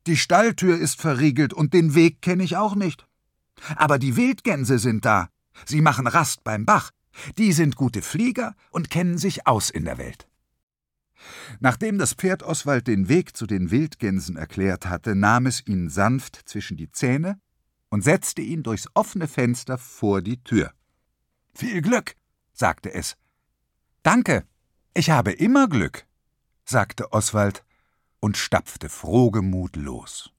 [0.08, 3.08] Die Stalltür ist verriegelt und den Weg kenne ich auch nicht.
[3.76, 5.30] Aber die Wildgänse sind da.
[5.66, 6.92] Sie machen Rast beim Bach.
[7.38, 10.28] Die sind gute Flieger und kennen sich aus in der Welt.
[11.60, 16.42] Nachdem das Pferd Oswald den Weg zu den Wildgänsen erklärt hatte, nahm es ihn sanft
[16.46, 17.40] zwischen die Zähne
[17.90, 20.72] und setzte ihn durchs offene Fenster vor die Tür.
[21.54, 22.16] Viel Glück,
[22.54, 23.18] sagte es.
[24.02, 24.46] Danke,
[24.96, 26.08] ich habe immer Glück,
[26.66, 27.64] sagte Oswald
[28.22, 30.32] und stapfte frohgemut los.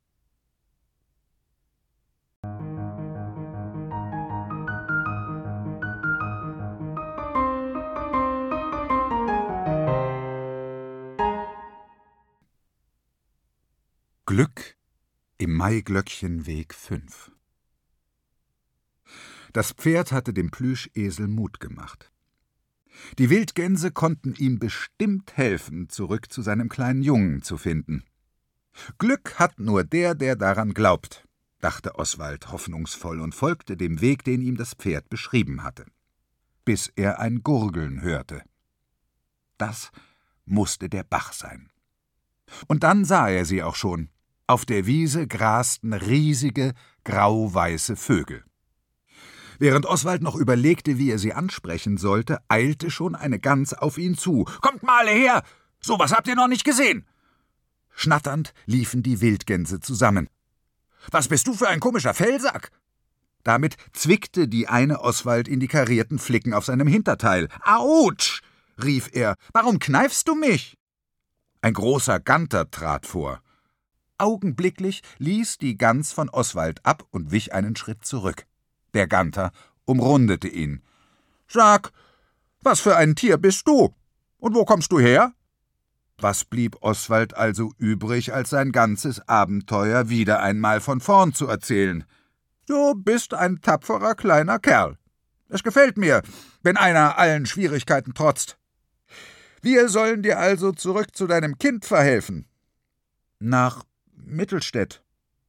[14.24, 14.76] Glück
[15.36, 17.32] im Maiglöckchenweg 5
[19.52, 22.11] Das Pferd hatte dem Plüschesel Mut gemacht.
[23.18, 28.04] Die Wildgänse konnten ihm bestimmt helfen, zurück zu seinem kleinen Jungen zu finden.
[28.98, 31.26] Glück hat nur der, der daran glaubt,
[31.60, 35.86] dachte Oswald hoffnungsvoll und folgte dem Weg, den ihm das Pferd beschrieben hatte,
[36.64, 38.42] bis er ein Gurgeln hörte.
[39.58, 39.90] Das
[40.44, 41.70] musste der Bach sein.
[42.66, 44.10] Und dann sah er sie auch schon.
[44.46, 46.74] Auf der Wiese grasten riesige,
[47.04, 48.44] grau-weiße Vögel.
[49.62, 54.18] Während Oswald noch überlegte, wie er sie ansprechen sollte, eilte schon eine Gans auf ihn
[54.18, 54.44] zu.
[54.60, 55.44] Kommt mal her!
[55.80, 57.06] So was habt ihr noch nicht gesehen!
[57.94, 60.28] Schnatternd liefen die Wildgänse zusammen.
[61.12, 62.72] Was bist du für ein komischer Fellsack?
[63.44, 67.48] Damit zwickte die eine Oswald in die karierten Flicken auf seinem Hinterteil.
[67.62, 68.42] Autsch!
[68.82, 69.36] rief er.
[69.52, 70.76] Warum kneifst du mich?
[71.60, 73.40] Ein großer Ganter trat vor.
[74.18, 78.44] Augenblicklich ließ die Gans von Oswald ab und wich einen Schritt zurück.
[78.94, 79.52] Der Ganter
[79.84, 80.82] umrundete ihn.
[81.48, 81.92] Sag,
[82.60, 83.94] was für ein Tier bist du?
[84.38, 85.32] Und wo kommst du her?
[86.18, 92.04] Was blieb Oswald also übrig, als sein ganzes Abenteuer wieder einmal von vorn zu erzählen?
[92.66, 94.98] Du bist ein tapferer kleiner Kerl.
[95.48, 96.22] Es gefällt mir,
[96.62, 98.56] wenn einer allen Schwierigkeiten trotzt.
[99.60, 102.46] Wir sollen dir also zurück zu deinem Kind verhelfen.
[103.38, 103.84] Nach
[104.14, 105.02] Mittelstädt,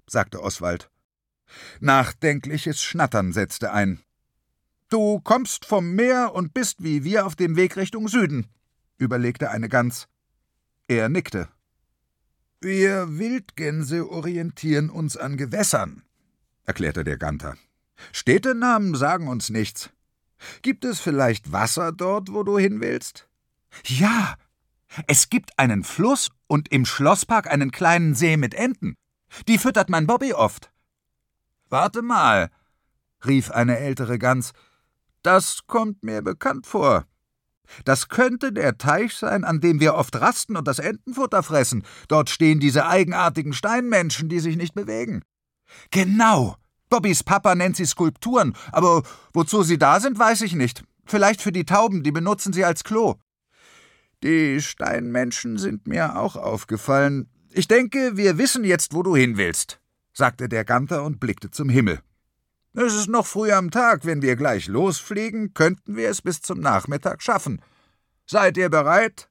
[0.08, 0.90] sagte Oswald.
[1.80, 4.00] Nachdenkliches Schnattern setzte ein.
[4.90, 8.48] Du kommst vom Meer und bist wie wir auf dem Weg Richtung Süden,
[8.98, 10.08] überlegte eine Gans.
[10.88, 11.50] Er nickte.
[12.62, 16.04] Wir Wildgänse orientieren uns an Gewässern,
[16.66, 17.58] erklärte der Ganter.
[18.12, 19.90] Städtenamen sagen uns nichts.
[20.62, 23.28] Gibt es vielleicht Wasser dort, wo du hin willst?
[23.86, 24.36] Ja,
[25.08, 28.96] es gibt einen Fluss und im Schlosspark einen kleinen See mit Enten.
[29.48, 30.72] Die füttert mein Bobby oft.
[31.74, 32.52] Warte mal,
[33.26, 34.54] rief eine ältere Gans.
[35.24, 37.08] Das kommt mir bekannt vor.
[37.84, 41.82] Das könnte der Teich sein, an dem wir oft rasten und das Entenfutter fressen.
[42.10, 45.24] Dort stehen diese eigenartigen Steinmenschen, die sich nicht bewegen.
[45.90, 46.58] Genau.
[46.90, 49.02] Bobbys Papa nennt sie Skulpturen, aber
[49.34, 50.84] wozu sie da sind, weiß ich nicht.
[51.06, 53.16] Vielleicht für die Tauben, die benutzen sie als Klo.
[54.22, 57.32] Die Steinmenschen sind mir auch aufgefallen.
[57.50, 59.80] Ich denke, wir wissen jetzt, wo du hin willst,
[60.14, 62.00] sagte der Ganter und blickte zum Himmel.
[62.74, 66.60] Es ist noch früh am Tag, wenn wir gleich losfliegen, könnten wir es bis zum
[66.60, 67.62] Nachmittag schaffen.
[68.26, 69.30] Seid ihr bereit?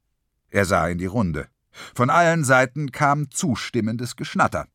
[0.50, 1.48] Er sah in die Runde.
[1.94, 4.68] Von allen Seiten kam zustimmendes Geschnatter.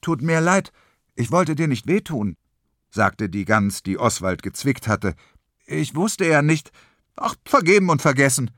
[0.00, 0.72] Tut mir leid,
[1.14, 2.36] ich wollte dir nicht wehtun,
[2.90, 5.14] sagte die Gans, die Oswald gezwickt hatte.
[5.66, 6.72] Ich wusste ja nicht.
[7.16, 8.50] Ach, vergeben und vergessen.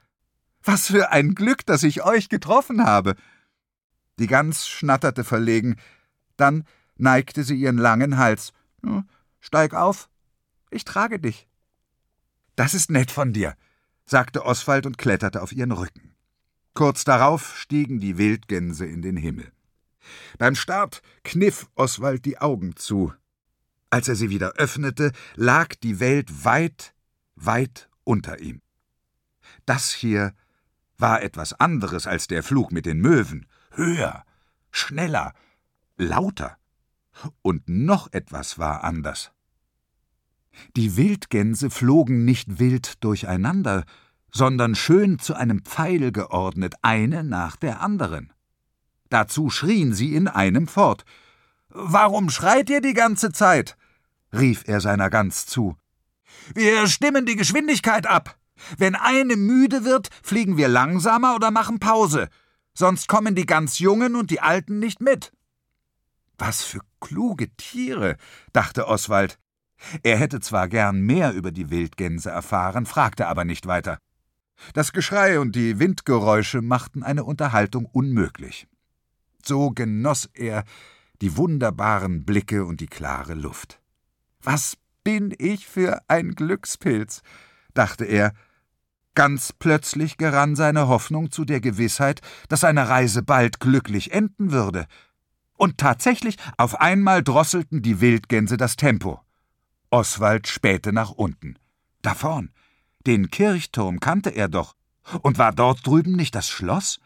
[0.65, 3.15] Was für ein Glück, dass ich euch getroffen habe.
[4.19, 5.77] Die Gans schnatterte verlegen,
[6.37, 6.65] dann
[6.97, 8.53] neigte sie ihren langen Hals.
[9.41, 10.09] Steig auf,
[10.71, 11.49] ich trage dich.
[12.57, 13.55] Das ist nett von dir,
[14.07, 16.15] sagte Oswald und kletterte auf ihren Rücken.
[16.75, 19.51] Kurz darauf stiegen die Wildgänse in den Himmel.
[20.39, 23.13] Beim Start kniff Oswald die Augen zu.
[23.91, 26.95] Als er sie wieder öffnete, lag die Welt weit,
[27.35, 28.61] weit unter ihm.
[29.65, 30.35] Das hier
[30.99, 33.47] war etwas anderes als der Flug mit den Möwen.
[33.73, 34.25] Höher,
[34.71, 35.35] schneller,
[35.97, 36.57] lauter.
[37.43, 39.33] Und noch etwas war anders.
[40.77, 43.85] Die Wildgänse flogen nicht wild durcheinander,
[44.31, 48.33] sondern schön zu einem Pfeil geordnet, eine nach der anderen.
[49.09, 51.05] Dazu schrien sie in einem fort.
[51.69, 53.77] Warum schreit ihr die ganze Zeit?
[54.33, 55.77] rief er seiner Gans zu.
[56.55, 58.39] Wir stimmen die Geschwindigkeit ab.
[58.79, 62.29] Wenn eine müde wird, fliegen wir langsamer oder machen Pause,
[62.75, 65.33] sonst kommen die ganz Jungen und die Alten nicht mit.
[66.39, 68.17] Was für kluge Tiere,
[68.53, 69.39] dachte Oswald.
[70.03, 73.99] Er hätte zwar gern mehr über die Wildgänse erfahren, fragte aber nicht weiter.
[74.73, 78.67] Das Geschrei und die Windgeräusche machten eine Unterhaltung unmöglich.
[79.45, 80.65] So genoss er
[81.21, 83.81] die wunderbaren Blicke und die klare Luft.
[84.43, 87.23] Was bin ich für ein Glückspilz,
[87.75, 88.33] dachte er.
[89.15, 94.87] Ganz plötzlich gerann seine Hoffnung zu der Gewissheit, dass seine Reise bald glücklich enden würde.
[95.57, 99.21] Und tatsächlich, auf einmal drosselten die Wildgänse das Tempo.
[99.91, 101.59] Oswald spähte nach unten.
[102.03, 102.53] Da vorn.
[103.07, 104.75] Den Kirchturm kannte er doch.
[105.23, 106.99] Und war dort drüben nicht das Schloss?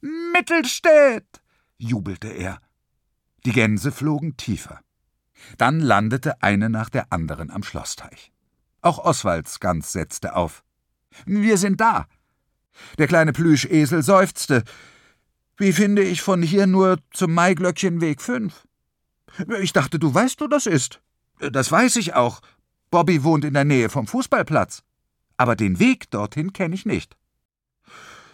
[0.00, 1.42] Mittelstädt!
[1.78, 2.60] jubelte er.
[3.44, 4.80] Die Gänse flogen tiefer.
[5.56, 8.32] Dann landete eine nach der anderen am Schlossteich.
[8.80, 10.64] Auch Oswalds Gans setzte auf.
[11.24, 12.06] Wir sind da.
[12.98, 14.64] Der kleine Plüschesel seufzte.
[15.58, 18.66] Wie finde ich von hier nur zum Maiglöckchenweg fünf?
[19.60, 21.00] Ich dachte, du weißt, wo das ist.
[21.38, 22.40] Das weiß ich auch.
[22.90, 24.82] Bobby wohnt in der Nähe vom Fußballplatz.
[25.36, 27.16] Aber den Weg dorthin kenne ich nicht.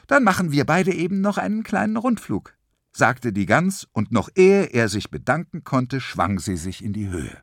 [0.07, 2.55] Dann machen wir beide eben noch einen kleinen Rundflug
[2.97, 7.09] sagte die Gans, und noch ehe er sich bedanken konnte, schwang sie sich in die
[7.09, 7.43] Höhe.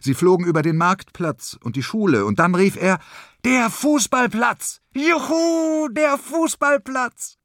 [0.00, 3.00] Sie flogen über den Marktplatz und die Schule, und dann rief er
[3.44, 4.80] Der Fußballplatz.
[4.94, 7.38] Juhu, der Fußballplatz.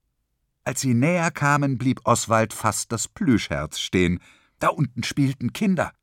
[0.63, 4.19] Als sie näher kamen, blieb Oswald fast das Plüschherz stehen.
[4.59, 5.93] Da unten spielten Kinder.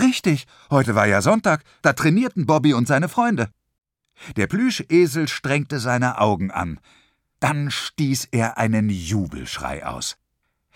[0.00, 3.50] Richtig, heute war ja Sonntag, da trainierten Bobby und seine Freunde.
[4.36, 6.80] Der Plüschesel strengte seine Augen an.
[7.40, 10.16] Dann stieß er einen Jubelschrei aus.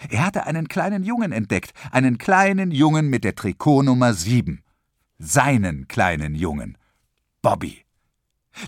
[0.08, 4.62] Er hatte einen kleinen Jungen entdeckt, einen kleinen Jungen mit der Trikotnummer sieben.
[5.18, 6.78] Seinen kleinen Jungen.
[7.40, 7.84] Bobby.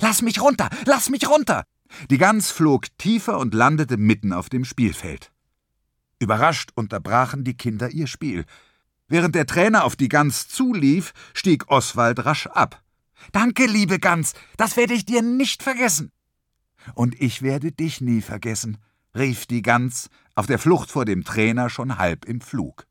[0.01, 1.65] Lass mich runter, lass mich runter!
[2.11, 5.33] Die Gans flog tiefer und landete mitten auf dem Spielfeld.
[6.19, 8.45] Überrascht unterbrachen die Kinder ihr Spiel.
[9.09, 12.83] Während der Trainer auf die Gans zulief, stieg Oswald rasch ab.
[13.33, 16.13] Danke, liebe Gans, das werde ich dir nicht vergessen.
[16.95, 18.79] Und ich werde dich nie vergessen,
[19.15, 22.87] rief die Gans, auf der Flucht vor dem Trainer schon halb im Flug.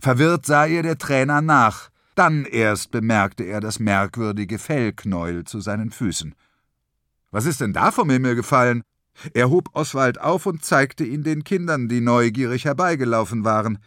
[0.00, 5.90] Verwirrt sah ihr der Trainer nach, dann erst bemerkte er das merkwürdige Fellknäuel zu seinen
[5.90, 6.34] Füßen.
[7.30, 8.82] Was ist denn da vom Himmel gefallen?
[9.34, 13.78] Er hob Oswald auf und zeigte ihn den Kindern, die neugierig herbeigelaufen waren.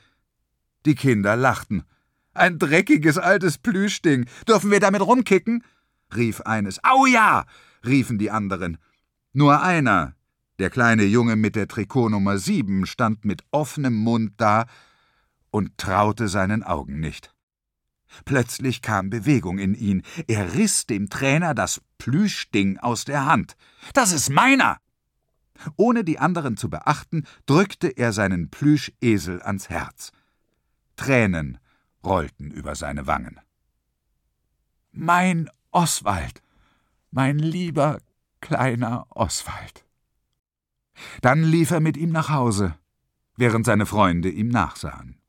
[0.85, 1.83] Die Kinder lachten.
[2.33, 4.25] Ein dreckiges altes Plüschding.
[4.47, 5.63] Dürfen wir damit rumkicken?
[6.15, 6.83] rief eines.
[6.83, 7.45] Au ja!
[7.85, 8.77] riefen die anderen.
[9.33, 10.15] Nur einer,
[10.59, 14.65] der kleine Junge mit der Trikotnummer sieben stand mit offenem Mund da
[15.49, 17.32] und traute seinen Augen nicht.
[18.25, 20.03] Plötzlich kam Bewegung in ihn.
[20.27, 23.55] Er riss dem Trainer das Plüschding aus der Hand.
[23.93, 24.77] Das ist meiner!
[25.77, 30.11] Ohne die anderen zu beachten, drückte er seinen Plüschesel ans Herz.
[30.95, 31.57] Tränen
[32.03, 33.39] rollten über seine Wangen.
[34.91, 36.41] Mein Oswald,
[37.11, 37.99] mein lieber
[38.41, 39.85] kleiner Oswald.
[41.21, 42.75] Dann lief er mit ihm nach Hause,
[43.37, 45.22] während seine Freunde ihm nachsahen.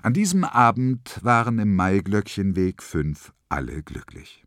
[0.00, 4.44] An diesem Abend waren im Maiglöckchenweg fünf alle glücklich.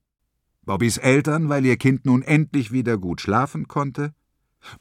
[0.63, 4.13] Bobbys Eltern, weil ihr Kind nun endlich wieder gut schlafen konnte,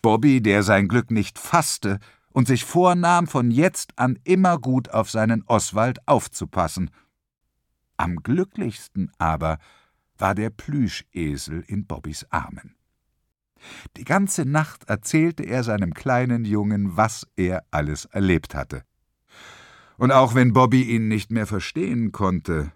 [0.00, 1.98] Bobby, der sein Glück nicht fasste
[2.30, 6.90] und sich vornahm, von jetzt an immer gut auf seinen Oswald aufzupassen.
[7.96, 9.58] Am glücklichsten aber
[10.16, 12.74] war der Plüschesel in Bobbys Armen.
[13.96, 18.84] Die ganze Nacht erzählte er seinem kleinen Jungen, was er alles erlebt hatte.
[19.96, 22.72] Und auch wenn Bobby ihn nicht mehr verstehen konnte,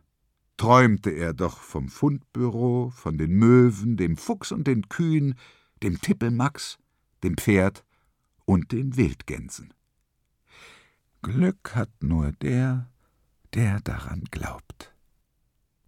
[0.57, 5.35] träumte er doch vom Fundbüro, von den Möwen, dem Fuchs und den Kühen,
[5.83, 6.79] dem Tippelmax,
[7.23, 7.85] dem Pferd
[8.45, 9.73] und den Wildgänsen.
[11.23, 12.91] Glück hat nur der,
[13.55, 14.95] der daran glaubt,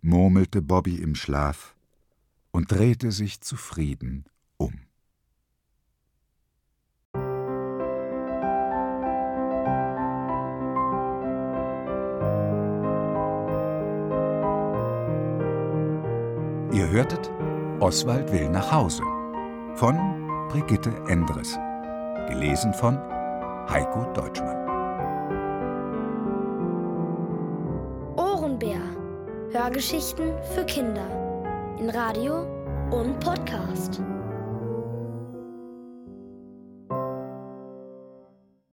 [0.03, 1.77] murmelte Bobby im Schlaf
[2.51, 4.25] und drehte sich zufrieden
[16.81, 17.31] Ihr hörtet
[17.81, 19.03] Oswald will nach Hause
[19.75, 19.99] von
[20.49, 21.59] Brigitte Endres.
[22.27, 22.99] Gelesen von
[23.69, 24.57] Heiko Deutschmann.
[28.17, 28.81] Ohrenbär.
[29.53, 31.05] Hörgeschichten für Kinder
[31.79, 32.47] in Radio
[32.91, 34.01] und Podcast.